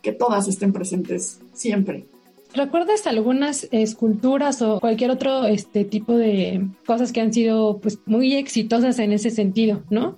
que 0.00 0.12
todas 0.12 0.46
estén 0.46 0.72
presentes 0.72 1.40
siempre. 1.52 2.06
¿Recuerdas 2.54 3.08
algunas 3.08 3.66
esculturas 3.72 4.62
o 4.62 4.78
cualquier 4.78 5.10
otro 5.10 5.46
este 5.46 5.84
tipo 5.84 6.14
de 6.14 6.64
cosas 6.86 7.10
que 7.10 7.22
han 7.22 7.32
sido 7.32 7.78
pues 7.78 7.98
muy 8.06 8.34
exitosas 8.34 9.00
en 9.00 9.10
ese 9.10 9.30
sentido, 9.30 9.82
no? 9.90 10.16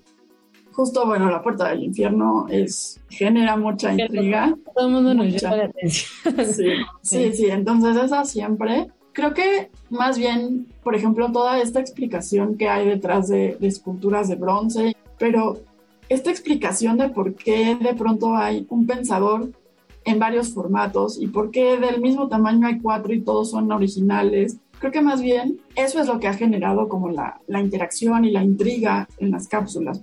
Justo, 0.72 1.06
bueno, 1.06 1.30
la 1.30 1.42
puerta 1.42 1.70
del 1.70 1.84
infierno 1.84 2.48
es 2.50 3.00
genera 3.08 3.56
mucha 3.56 3.94
intriga. 3.94 4.54
Todo 4.74 4.88
el 4.88 4.92
mundo 4.92 5.14
nos 5.14 5.40
llama 5.40 5.56
la 5.56 5.64
atención. 5.64 6.34
Sí, 6.52 6.68
sí, 7.00 7.32
sí, 7.32 7.46
entonces 7.46 7.96
esa 7.96 8.26
siempre 8.26 8.88
Creo 9.12 9.34
que 9.34 9.70
más 9.90 10.16
bien, 10.16 10.66
por 10.82 10.94
ejemplo, 10.94 11.30
toda 11.30 11.60
esta 11.60 11.80
explicación 11.80 12.56
que 12.56 12.68
hay 12.68 12.86
detrás 12.86 13.28
de, 13.28 13.58
esculturas 13.60 14.28
de 14.28 14.36
bronce, 14.36 14.96
pero 15.18 15.60
esta 16.08 16.30
explicación 16.30 16.96
de 16.96 17.10
por 17.10 17.34
qué 17.34 17.76
de 17.76 17.94
pronto 17.94 18.34
hay 18.34 18.66
un 18.70 18.86
pensador 18.86 19.50
en 20.04 20.18
varios 20.18 20.52
formatos 20.52 21.20
y 21.20 21.28
por 21.28 21.50
qué 21.50 21.78
del 21.78 22.00
mismo 22.00 22.28
tamaño 22.28 22.66
hay 22.66 22.80
cuatro 22.80 23.12
y 23.12 23.20
todos 23.20 23.50
son 23.50 23.70
originales. 23.70 24.56
Creo 24.78 24.90
que 24.90 25.00
más 25.00 25.20
bien 25.20 25.60
eso 25.76 26.00
es 26.00 26.08
lo 26.08 26.18
que 26.18 26.26
ha 26.26 26.34
generado 26.34 26.88
como 26.88 27.10
la, 27.10 27.40
la 27.46 27.60
interacción 27.60 28.24
y 28.24 28.30
la 28.30 28.42
intriga 28.42 29.08
en 29.18 29.30
las 29.30 29.46
cápsulas. 29.46 30.02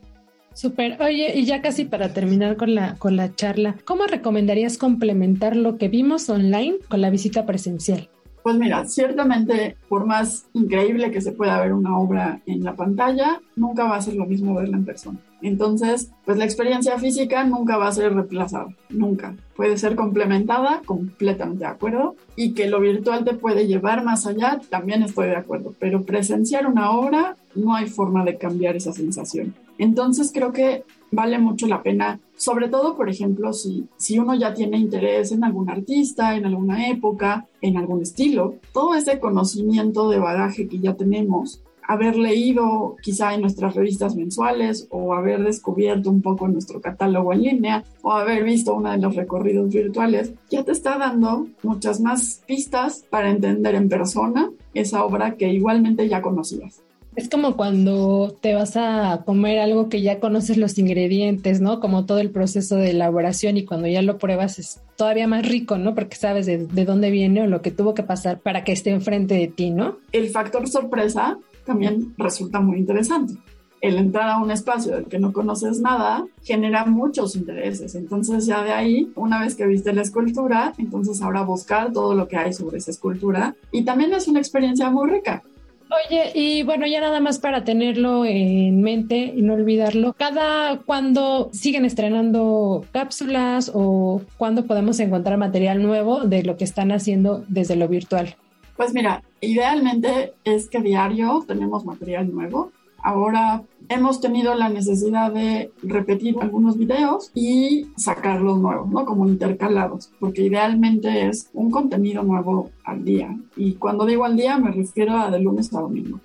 Súper. 0.54 1.02
Oye, 1.02 1.38
y 1.38 1.46
ya 1.46 1.62
casi 1.62 1.86
para 1.86 2.14
terminar 2.14 2.58
con 2.58 2.76
la, 2.76 2.96
con 2.96 3.16
la 3.16 3.34
charla, 3.36 3.76
¿cómo 3.86 4.06
recomendarías 4.06 4.78
complementar 4.78 5.56
lo 5.56 5.78
que 5.78 5.88
vimos 5.88 6.30
online 6.30 6.76
con 6.90 7.02
la 7.02 7.10
visita 7.10 7.46
presencial? 7.46 8.10
Pues 8.44 8.56
mira, 8.58 8.86
ciertamente, 8.86 9.76
por 9.88 10.06
más 10.06 10.48
increíble 10.54 11.12
que 11.12 11.22
se 11.22 11.34
pueda 11.34 11.62
ver 11.62 11.74
una 11.74 11.98
obra 11.98 12.42
en 12.46 12.64
la 12.64 12.76
pantalla, 12.76 13.42
nunca 13.56 13.84
va 13.86 13.98
a 13.98 14.02
ser 14.02 14.16
lo 14.16 14.26
mismo 14.26 14.56
verla 14.56 14.78
en 14.78 14.86
persona. 14.86 15.20
Entonces, 15.42 16.12
pues 16.26 16.38
la 16.38 16.46
experiencia 16.46 16.98
física 16.98 17.44
nunca 17.44 17.78
va 17.78 17.88
a 17.88 17.94
ser 17.94 18.14
reemplazada, 18.14 18.68
nunca. 18.90 19.36
Puede 19.56 19.78
ser 19.78 19.96
complementada, 19.96 20.82
completamente 20.86 21.64
de 21.64 21.70
acuerdo, 21.70 22.16
y 22.36 22.54
que 22.54 22.70
lo 22.70 22.80
virtual 22.80 23.24
te 23.24 23.34
puede 23.34 23.68
llevar 23.68 24.04
más 24.04 24.26
allá, 24.26 24.60
también 24.70 25.04
estoy 25.04 25.28
de 25.28 25.38
acuerdo, 25.38 25.74
pero 25.80 26.04
presenciar 26.04 26.68
una 26.68 26.92
obra 26.92 27.38
no 27.56 27.76
hay 27.76 27.88
forma 27.88 28.26
de 28.26 28.38
cambiar 28.38 28.76
esa 28.76 28.94
sensación. 28.94 29.54
Entonces, 29.78 30.32
creo 30.34 30.52
que 30.52 30.84
vale 31.12 31.40
mucho 31.40 31.68
la 31.68 31.84
pena, 31.84 32.20
sobre 32.36 32.70
todo, 32.70 32.96
por 32.96 33.10
ejemplo, 33.10 33.54
si, 33.54 33.88
si 33.98 34.20
uno 34.20 34.36
ya 34.36 34.54
tiene 34.54 34.78
interés 34.78 35.32
en 35.32 35.44
algún 35.44 35.70
artista, 35.70 36.36
en 36.36 36.46
alguna 36.46 36.90
época, 36.90 37.48
en 37.62 37.78
algún 37.78 38.02
estilo, 38.02 38.56
todo 38.74 38.96
ese 38.96 39.20
conocimiento 39.20 40.10
de 40.10 40.20
bagaje 40.20 40.68
que 40.68 40.80
ya 40.80 40.96
tenemos, 40.96 41.62
haber 41.90 42.18
leído 42.18 42.98
quizá 43.02 43.34
en 43.34 43.42
nuestras 43.42 43.74
revistas 43.74 44.16
mensuales 44.16 44.88
o 44.92 45.16
haber 45.16 45.44
descubierto 45.44 46.12
un 46.12 46.22
poco 46.22 46.48
nuestro 46.48 46.80
catálogo 46.82 47.34
en 47.34 47.42
línea 47.42 47.84
o 48.04 48.12
haber 48.12 48.44
visto 48.44 48.76
uno 48.76 48.92
de 48.92 49.00
los 49.00 49.16
recorridos 49.16 49.74
virtuales, 49.74 50.34
ya 50.52 50.64
te 50.64 50.72
está 50.72 51.00
dando 51.00 51.48
muchas 51.64 52.00
más 52.00 52.44
pistas 52.46 53.06
para 53.10 53.32
entender 53.32 53.74
en 53.74 53.90
persona 53.90 54.52
esa 54.76 55.04
obra 55.04 55.36
que 55.36 55.52
igualmente 55.52 56.08
ya 56.08 56.22
conocías. 56.22 56.84
Es 57.16 57.28
como 57.28 57.58
cuando 57.58 58.38
te 58.40 58.54
vas 58.54 58.78
a 58.78 59.24
comer 59.26 59.60
algo 59.60 59.90
que 59.90 60.02
ya 60.02 60.20
conoces 60.20 60.58
los 60.58 60.78
ingredientes, 60.78 61.60
¿no? 61.60 61.80
Como 61.80 62.06
todo 62.06 62.20
el 62.20 62.30
proceso 62.30 62.76
de 62.76 62.92
elaboración 62.92 63.58
y 63.58 63.66
cuando 63.66 63.88
ya 63.88 64.02
lo 64.02 64.18
pruebas 64.18 64.60
es 64.60 64.80
todavía 64.96 65.28
más 65.28 65.48
rico, 65.48 65.78
¿no? 65.78 65.96
Porque 65.96 66.16
sabes 66.16 66.46
de, 66.46 66.68
dónde 66.86 67.10
viene 67.10 67.42
o 67.42 67.48
lo 67.48 67.62
que 67.62 67.72
tuvo 67.72 67.94
que 67.94 68.04
pasar 68.04 68.40
para 68.40 68.64
que 68.64 68.72
esté 68.72 68.92
enfrente 68.92 69.34
de 69.36 69.48
ti, 69.48 69.72
¿no? 69.72 69.98
El 70.12 70.30
factor 70.30 70.68
sorpresa 70.68 71.38
también 71.66 72.14
resulta 72.18 72.60
muy 72.60 72.78
interesante. 72.78 73.34
el 73.82 73.96
entrar 73.96 74.30
a 74.30 74.40
un 74.40 74.52
espacio 74.52 74.94
del 74.94 75.06
que 75.06 75.20
no 75.20 75.32
conoces 75.32 75.80
nada 75.80 76.26
genera 76.44 76.86
muchos 76.86 77.38
intereses. 77.38 77.96
Entonces 77.96 78.46
ya 78.46 78.62
de 78.62 78.74
ahí, 78.74 79.10
una 79.16 79.40
vez 79.40 79.56
que 79.56 79.66
viste 79.66 79.94
la 79.94 80.02
escultura, 80.02 80.74
entonces 80.78 81.22
ahora 81.22 81.44
buscar 81.44 81.94
todo 81.94 82.14
lo 82.14 82.28
que 82.28 82.36
hay 82.36 82.52
sobre 82.52 82.80
esa 82.80 82.92
escultura. 82.92 83.56
Y 83.72 83.84
también 83.84 84.12
es 84.14 84.28
una 84.28 84.40
experiencia 84.40 84.90
muy 84.90 85.10
rica. 85.10 85.44
Oye, 85.90 86.32
y 86.36 86.62
bueno, 86.62 86.86
ya 86.86 87.02
nada 87.02 87.20
más 87.20 87.40
para 87.40 87.64
tenerlo 87.64 88.24
en 88.24 88.82
mente 88.82 89.34
y 89.36 89.42
no 89.42 89.56
olvidarlo, 89.56 90.14
¿cada 90.14 90.78
cuándo 90.78 91.50
siguen 91.52 91.84
estrenando 91.84 92.86
cápsulas 92.92 93.72
o 93.74 94.22
cuándo 94.38 94.66
podemos 94.66 95.00
encontrar 95.00 95.40
material 95.40 95.82
nuevo 95.82 96.26
de 96.26 96.44
lo 96.44 96.58
que 96.58 96.64
están 96.64 96.92
haciendo 96.92 97.44
desde 97.48 97.76
lo 97.76 97.88
virtual? 97.88 98.36
Pues 98.78 98.94
mira, 98.94 99.24
idealmente 99.42 100.34
es 100.44 100.70
que 100.70 100.80
diario 100.80 101.44
tenemos 101.48 101.86
material 101.86 102.32
nuevo. 102.32 102.72
Ahora 103.02 103.64
hemos 103.90 104.22
tenido 104.22 104.56
la 104.56 104.70
necesidad 104.70 105.34
de 105.34 105.72
repetir 105.84 106.36
algunos 106.40 106.78
videos 106.78 107.32
y 107.34 107.88
sacarlos 107.98 108.60
nuevos, 108.60 108.90
¿no? 108.90 109.04
Como 109.06 109.28
intercalados, 109.28 110.12
porque 110.20 110.44
idealmente 110.44 111.28
es 111.28 111.50
un 111.54 111.72
contenido 111.72 112.24
nuevo 112.24 112.70
al 112.86 113.04
día. 113.04 113.36
Y 113.58 113.74
cuando 113.74 114.06
digo 114.06 114.26
al 114.26 114.38
día 114.38 114.58
me 114.58 114.72
refiero 114.72 115.18
a 115.18 115.30
de 115.32 115.40
lunes 115.40 115.74
a 115.74 115.82
domingo. 115.82 116.20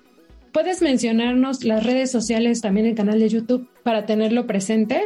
¿Puedes 0.53 0.81
mencionarnos 0.81 1.65
las 1.65 1.83
redes 1.83 2.11
sociales, 2.11 2.61
también 2.61 2.85
el 2.85 2.95
canal 2.95 3.19
de 3.19 3.27
YouTube, 3.27 3.67
para 3.83 4.05
tenerlo 4.05 4.47
presente? 4.47 5.01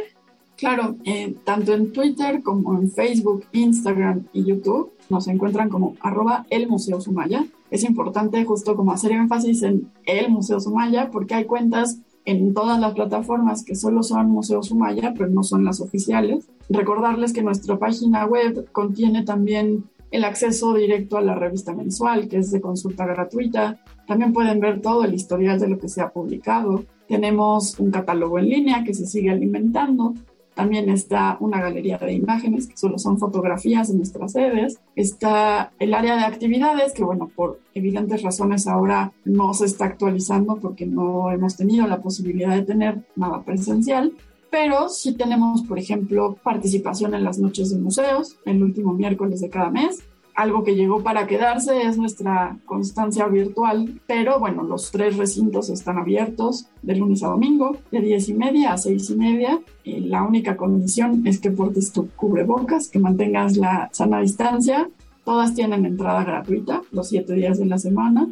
Claro, 0.56 0.94
eh, 1.04 1.34
tanto 1.44 1.72
en 1.72 1.90
Twitter 1.90 2.42
como 2.42 2.78
en 2.78 2.90
Facebook, 2.90 3.46
Instagram 3.50 4.26
y 4.32 4.44
YouTube 4.44 4.92
nos 5.08 5.26
encuentran 5.26 5.70
como 5.70 5.96
arroba 6.00 6.46
el 6.50 6.68
Museo 6.68 7.00
Sumaya. 7.00 7.46
Es 7.70 7.82
importante 7.82 8.44
justo 8.44 8.76
como 8.76 8.92
hacer 8.92 9.12
énfasis 9.12 9.62
en 9.62 9.90
el 10.04 10.30
Museo 10.30 10.60
Sumaya 10.60 11.10
porque 11.10 11.34
hay 11.34 11.46
cuentas 11.46 11.98
en 12.24 12.54
todas 12.54 12.78
las 12.78 12.94
plataformas 12.94 13.64
que 13.64 13.74
solo 13.74 14.02
son 14.02 14.30
Museo 14.30 14.62
Sumaya, 14.62 15.14
pero 15.16 15.30
no 15.30 15.42
son 15.42 15.64
las 15.64 15.80
oficiales. 15.80 16.48
Recordarles 16.68 17.32
que 17.32 17.42
nuestra 17.42 17.78
página 17.78 18.26
web 18.26 18.70
contiene 18.72 19.24
también 19.24 19.84
el 20.10 20.24
acceso 20.24 20.74
directo 20.74 21.16
a 21.18 21.22
la 21.22 21.34
revista 21.34 21.74
mensual, 21.74 22.28
que 22.28 22.38
es 22.38 22.50
de 22.50 22.60
consulta 22.60 23.06
gratuita. 23.06 23.80
También 24.06 24.32
pueden 24.32 24.60
ver 24.60 24.80
todo 24.80 25.04
el 25.04 25.14
historial 25.14 25.58
de 25.60 25.68
lo 25.68 25.78
que 25.78 25.88
se 25.88 26.02
ha 26.02 26.10
publicado. 26.10 26.84
Tenemos 27.08 27.78
un 27.78 27.90
catálogo 27.90 28.38
en 28.38 28.48
línea 28.48 28.84
que 28.84 28.94
se 28.94 29.06
sigue 29.06 29.30
alimentando. 29.30 30.14
También 30.60 30.90
está 30.90 31.38
una 31.40 31.58
galería 31.58 31.96
de 31.96 32.12
imágenes, 32.12 32.66
que 32.66 32.76
solo 32.76 32.98
son 32.98 33.18
fotografías 33.18 33.88
de 33.88 33.96
nuestras 33.96 34.32
sedes. 34.32 34.78
Está 34.94 35.72
el 35.78 35.94
área 35.94 36.16
de 36.16 36.24
actividades, 36.24 36.92
que 36.92 37.02
bueno, 37.02 37.30
por 37.34 37.60
evidentes 37.72 38.22
razones 38.22 38.66
ahora 38.66 39.10
no 39.24 39.54
se 39.54 39.64
está 39.64 39.86
actualizando 39.86 40.56
porque 40.56 40.84
no 40.84 41.32
hemos 41.32 41.56
tenido 41.56 41.86
la 41.86 42.02
posibilidad 42.02 42.54
de 42.54 42.60
tener 42.60 43.06
nada 43.16 43.40
presencial. 43.42 44.12
Pero 44.50 44.90
sí 44.90 45.14
tenemos, 45.14 45.62
por 45.62 45.78
ejemplo, 45.78 46.36
participación 46.42 47.14
en 47.14 47.24
las 47.24 47.38
noches 47.38 47.70
de 47.70 47.78
museos, 47.78 48.36
el 48.44 48.62
último 48.62 48.92
miércoles 48.92 49.40
de 49.40 49.48
cada 49.48 49.70
mes 49.70 50.04
algo 50.34 50.64
que 50.64 50.74
llegó 50.74 51.02
para 51.02 51.26
quedarse 51.26 51.82
es 51.82 51.98
nuestra 51.98 52.56
constancia 52.66 53.26
virtual, 53.26 54.00
pero 54.06 54.38
bueno, 54.38 54.62
los 54.62 54.90
tres 54.90 55.16
recintos 55.16 55.70
están 55.70 55.98
abiertos 55.98 56.66
de 56.82 56.96
lunes 56.96 57.22
a 57.22 57.28
domingo, 57.28 57.76
de 57.90 58.00
10 58.00 58.28
y 58.30 58.34
media 58.34 58.72
a 58.72 58.78
6 58.78 59.10
y 59.10 59.16
media. 59.16 59.60
La 59.84 60.22
única 60.22 60.56
condición 60.56 61.26
es 61.26 61.40
que 61.40 61.50
portes 61.50 61.92
tu 61.92 62.08
cubrebocas, 62.10 62.88
que 62.88 62.98
mantengas 62.98 63.56
la 63.56 63.88
sana 63.92 64.20
distancia. 64.20 64.88
Todas 65.24 65.54
tienen 65.54 65.84
entrada 65.84 66.24
gratuita 66.24 66.82
los 66.92 67.08
siete 67.08 67.34
días 67.34 67.58
de 67.58 67.66
la 67.66 67.78
semana. 67.78 68.28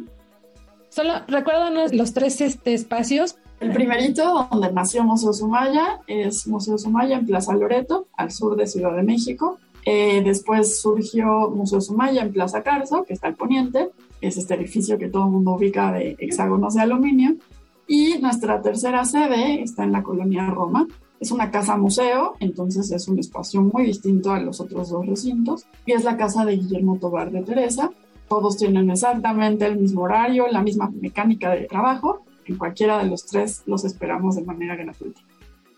Solo 0.89 1.13
recuérdanos 1.27 1.93
los 1.93 2.13
tres 2.13 2.41
este, 2.41 2.73
espacios. 2.73 3.37
El 3.59 3.71
primerito, 3.73 4.47
donde 4.51 4.71
nació 4.71 5.03
Museo 5.03 5.33
Sumaya, 5.33 5.99
es 6.07 6.47
Museo 6.47 6.77
Sumaya 6.77 7.17
en 7.17 7.25
Plaza 7.25 7.53
Loreto, 7.53 8.07
al 8.15 8.31
sur 8.31 8.55
de 8.55 8.65
Ciudad 8.65 8.95
de 8.95 9.03
México. 9.03 9.59
Eh, 9.85 10.21
después 10.23 10.81
surgió 10.81 11.49
Museo 11.49 11.81
Sumaya 11.81 12.21
en 12.21 12.31
Plaza 12.31 12.63
Carso, 12.63 13.03
que 13.03 13.13
está 13.13 13.27
al 13.27 13.35
poniente, 13.35 13.89
es 14.21 14.37
este 14.37 14.55
edificio 14.55 14.97
que 14.97 15.07
todo 15.07 15.25
el 15.25 15.31
mundo 15.31 15.51
ubica 15.51 15.91
de 15.91 16.15
hexágonos 16.19 16.75
de 16.75 16.81
aluminio. 16.81 17.35
Y 17.87 18.19
nuestra 18.19 18.61
tercera 18.61 19.03
sede 19.05 19.63
está 19.63 19.83
en 19.83 19.91
la 19.91 20.03
colonia 20.03 20.45
Roma. 20.47 20.87
Es 21.19 21.31
una 21.31 21.51
casa 21.51 21.75
museo, 21.75 22.35
entonces 22.39 22.91
es 22.91 23.07
un 23.07 23.19
espacio 23.19 23.61
muy 23.61 23.83
distinto 23.83 24.31
a 24.31 24.39
los 24.39 24.61
otros 24.61 24.89
dos 24.89 25.05
recintos. 25.05 25.65
Y 25.85 25.93
es 25.93 26.03
la 26.03 26.17
casa 26.17 26.45
de 26.45 26.57
Guillermo 26.57 26.97
Tobar 26.99 27.31
de 27.31 27.41
Teresa. 27.41 27.89
Todos 28.27 28.57
tienen 28.57 28.91
exactamente 28.91 29.65
el 29.65 29.77
mismo 29.77 30.01
horario, 30.01 30.47
la 30.49 30.61
misma 30.61 30.91
mecánica 31.01 31.51
de 31.51 31.65
trabajo. 31.65 32.23
En 32.45 32.57
cualquiera 32.57 32.99
de 32.99 33.09
los 33.09 33.25
tres 33.25 33.63
los 33.65 33.85
esperamos 33.85 34.35
de 34.35 34.43
manera 34.43 34.75
gratuita. 34.75 35.21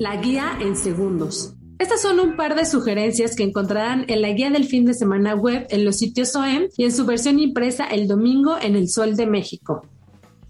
La 0.04 0.18
guía 0.18 0.58
en 0.60 0.76
segundos. 0.76 1.54
Estas 1.80 2.02
son 2.02 2.20
un 2.20 2.36
par 2.36 2.56
de 2.56 2.66
sugerencias 2.66 3.38
que 3.38 3.44
encontrarán 3.44 4.04
en 4.10 4.22
la 4.22 4.34
guía 4.34 4.50
del 4.50 4.66
fin 4.66 4.84
de 4.84 4.94
semana 4.94 5.34
web 5.34 5.66
en 5.70 5.86
los 5.86 5.96
sitios 5.96 6.36
OEM 6.36 6.68
y 6.76 6.84
en 6.84 6.92
su 6.92 7.06
versión 7.06 7.40
impresa 7.40 7.86
el 7.86 8.06
domingo 8.06 8.58
en 8.62 8.76
el 8.76 8.90
Sol 8.90 9.16
de 9.16 9.28
México. 9.28 9.88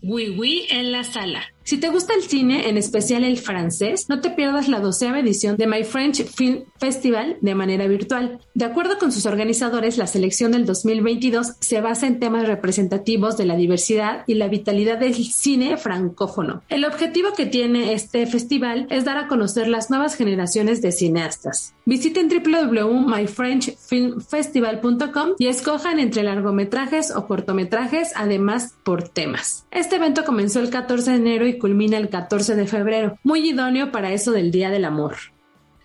Wii 0.02 0.70
en 0.72 0.92
la 0.92 1.04
sala. 1.04 1.44
Si 1.66 1.78
te 1.78 1.88
gusta 1.90 2.14
el 2.14 2.24
cine, 2.24 2.68
en 2.68 2.78
especial 2.78 3.24
el 3.24 3.38
francés, 3.38 4.10
no 4.10 4.20
te 4.20 4.30
pierdas 4.30 4.68
la 4.68 4.82
doceava 4.82 5.20
edición 5.20 5.56
de 5.56 5.66
My 5.66 5.86
French 5.86 6.26
Film 6.26 6.66
Festival 6.78 7.38
de 7.40 7.56
manera 7.56 7.88
virtual. 7.88 8.42
De 8.54 8.66
acuerdo 8.66 8.98
con 9.00 9.14
sus 9.14 9.26
organizadores, 9.26 9.98
la 9.98 10.08
selección 10.08 10.52
del 10.52 10.66
2022 10.66 11.54
se 11.62 11.80
basa 11.80 12.06
en 12.06 12.20
temas 12.20 12.48
representativos 12.48 13.38
de 13.38 13.46
la 13.46 13.56
diversidad 13.56 14.26
y 14.28 14.34
la 14.34 14.50
vitalidad 14.50 14.98
del 14.98 15.16
cine 15.16 15.78
francófono. 15.78 16.64
El 16.68 16.84
objetivo 16.84 17.30
que 17.32 17.46
tiene 17.46 17.94
este 17.94 18.28
festival 18.28 18.86
es 18.90 19.06
dar 19.06 19.18
a 19.18 19.30
conocer 19.30 19.70
las 19.70 19.90
nuevas 19.90 20.16
generaciones 20.16 20.82
de 20.82 20.92
cineastas. 20.92 21.74
Visiten 21.86 22.30
www.myfrenchfilmfestival.com 22.30 25.30
y 25.38 25.48
escojan 25.48 26.00
entre 26.00 26.24
largometrajes 26.24 27.14
o 27.16 27.28
cortometrajes, 27.28 28.14
además 28.16 28.78
por 28.84 29.10
temas. 29.10 29.68
Este 29.70 29.98
evento 29.98 30.24
comenzó 30.24 30.62
el 30.62 30.70
14 30.70 31.12
de 31.12 31.18
enero 31.18 31.46
y 31.46 31.58
culmina 31.58 31.98
el 31.98 32.08
14 32.10 32.56
de 32.56 32.68
febrero, 32.68 33.20
muy 33.24 33.50
idóneo 33.50 33.92
para 33.92 34.14
eso 34.14 34.32
del 34.32 34.52
Día 34.52 34.70
del 34.70 34.86
Amor. 34.86 35.18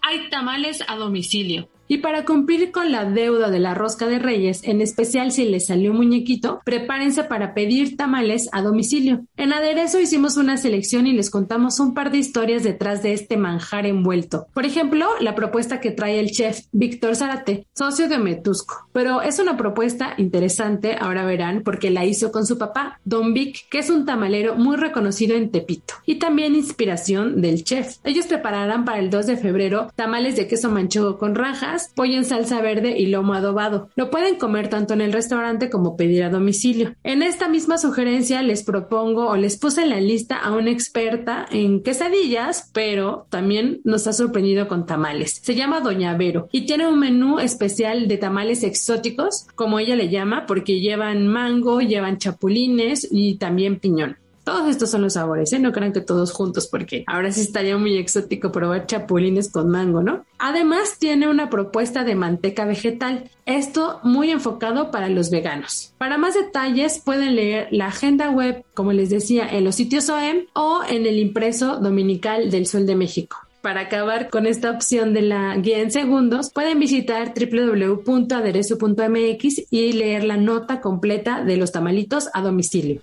Hay 0.00 0.30
tamales 0.30 0.84
a 0.87 0.94
domicilio. 0.96 1.68
Y 1.88 1.98
para 1.98 2.24
cumplir 2.24 2.70
con 2.70 2.92
la 2.92 3.07
deuda 3.07 3.51
de 3.51 3.59
la 3.59 3.74
rosca 3.74 4.07
de 4.07 4.18
reyes, 4.18 4.61
en 4.64 4.81
especial 4.83 5.33
si 5.33 5.46
les 5.46 5.66
salió 5.66 5.94
muñequito, 5.94 6.61
prepárense 6.64 7.24
para 7.24 7.55
pedir 7.55 7.96
tamales 7.96 8.48
a 8.53 8.62
domicilio. 8.62 9.24
En 9.37 9.53
aderezo 9.53 9.98
hicimos 9.98 10.37
una 10.37 10.59
selección 10.59 11.07
y 11.07 11.12
les 11.12 11.31
contamos 11.31 11.81
un 11.81 11.94
par 11.94 12.11
de 12.11 12.18
historias 12.18 12.62
detrás 12.62 13.03
de 13.03 13.14
este 13.14 13.37
manjar 13.38 13.87
envuelto. 13.87 14.46
Por 14.53 14.66
ejemplo, 14.66 15.07
la 15.20 15.35
propuesta 15.35 15.81
que 15.81 15.90
trae 15.90 16.20
el 16.20 16.31
chef 16.31 16.61
Víctor 16.72 17.16
Zarate, 17.16 17.66
socio 17.74 18.09
de 18.09 18.18
Metusco. 18.18 18.88
Pero 18.92 19.22
es 19.22 19.38
una 19.38 19.57
propuesta 19.57 20.14
interesante, 20.18 20.96
ahora 21.01 21.24
verán, 21.24 21.62
porque 21.64 21.90
la 21.90 22.05
hizo 22.05 22.31
con 22.33 22.46
su 22.46 22.59
papá, 22.59 23.01
Don 23.05 23.33
Vic, 23.33 23.68
que 23.70 23.79
es 23.79 23.88
un 23.88 24.05
tamalero 24.05 24.57
muy 24.57 24.77
reconocido 24.77 25.37
en 25.37 25.51
Tepito. 25.51 25.94
Y 26.05 26.16
también 26.16 26.55
inspiración 26.55 27.40
del 27.40 27.64
chef. 27.64 27.96
Ellos 28.05 28.27
prepararán 28.27 28.85
para 28.85 28.98
el 28.98 29.09
2 29.09 29.27
de 29.27 29.37
febrero 29.37 29.90
tamales 29.96 30.37
de 30.37 30.46
queso 30.46 30.70
manchego 30.70 31.18
con 31.18 31.35
rajas, 31.35 31.77
pollo 31.94 32.14
en 32.14 32.24
salsa 32.24 32.60
verde 32.60 32.98
y 32.98 33.06
lomo 33.06 33.34
adobado. 33.34 33.90
Lo 33.94 34.10
pueden 34.10 34.36
comer 34.36 34.68
tanto 34.68 34.94
en 34.94 35.00
el 35.00 35.12
restaurante 35.12 35.70
como 35.70 35.96
pedir 35.96 36.24
a 36.24 36.30
domicilio. 36.30 36.94
En 37.04 37.22
esta 37.22 37.48
misma 37.48 37.78
sugerencia 37.78 38.42
les 38.42 38.64
propongo 38.64 39.28
o 39.28 39.36
les 39.36 39.56
puse 39.56 39.82
en 39.82 39.90
la 39.90 40.00
lista 40.00 40.36
a 40.38 40.52
una 40.52 40.70
experta 40.70 41.46
en 41.50 41.82
quesadillas, 41.82 42.70
pero 42.72 43.26
también 43.30 43.80
nos 43.84 44.06
ha 44.06 44.12
sorprendido 44.12 44.68
con 44.68 44.86
tamales. 44.86 45.40
Se 45.42 45.54
llama 45.54 45.80
Doña 45.80 46.16
Vero 46.16 46.48
y 46.52 46.66
tiene 46.66 46.88
un 46.88 46.98
menú 46.98 47.38
especial 47.38 48.08
de 48.08 48.18
tamales 48.18 48.62
exóticos, 48.62 49.46
como 49.54 49.78
ella 49.78 49.96
le 49.96 50.08
llama, 50.08 50.46
porque 50.46 50.80
llevan 50.80 51.28
mango, 51.28 51.80
llevan 51.80 52.18
chapulines 52.18 53.08
y 53.10 53.36
también 53.36 53.78
piñón. 53.78 54.16
Todos 54.48 54.70
estos 54.70 54.90
son 54.90 55.02
los 55.02 55.12
sabores, 55.12 55.52
¿eh? 55.52 55.58
No 55.58 55.72
crean 55.72 55.92
que 55.92 56.00
todos 56.00 56.32
juntos, 56.32 56.68
porque 56.68 57.04
ahora 57.06 57.30
sí 57.30 57.42
estaría 57.42 57.76
muy 57.76 57.98
exótico 57.98 58.50
probar 58.50 58.87
chapulines 58.87 59.52
con 59.52 59.68
mango, 59.68 60.02
¿no? 60.02 60.24
Además, 60.38 60.96
tiene 60.98 61.28
una 61.28 61.50
propuesta 61.50 62.02
de 62.02 62.14
manteca 62.14 62.64
vegetal. 62.64 63.30
Esto 63.44 64.00
muy 64.04 64.30
enfocado 64.30 64.90
para 64.90 65.11
los 65.11 65.28
veganos. 65.28 65.92
Para 65.98 66.16
más 66.16 66.32
detalles, 66.32 67.02
pueden 67.04 67.37
leer 67.37 67.68
la 67.72 67.88
agenda 67.88 68.30
web, 68.30 68.64
como 68.72 68.94
les 68.94 69.11
decía, 69.11 69.46
en 69.46 69.64
los 69.64 69.74
sitios 69.74 70.08
OEM 70.08 70.46
o 70.54 70.80
en 70.88 71.04
el 71.04 71.18
impreso 71.18 71.76
dominical 71.76 72.50
del 72.50 72.64
Sol 72.64 72.87
de 72.87 72.96
México. 72.96 73.37
Para 73.61 73.82
acabar 73.82 74.30
con 74.30 74.46
esta 74.46 74.70
opción 74.70 75.12
de 75.12 75.20
la 75.20 75.58
guía 75.58 75.80
en 75.80 75.90
segundos, 75.90 76.52
pueden 76.54 76.78
visitar 76.78 77.34
www.aderezo.mx 77.38 79.66
y 79.70 79.92
leer 79.92 80.24
la 80.24 80.38
nota 80.38 80.80
completa 80.80 81.44
de 81.44 81.58
los 81.58 81.70
tamalitos 81.70 82.30
a 82.32 82.40
domicilio. 82.40 83.02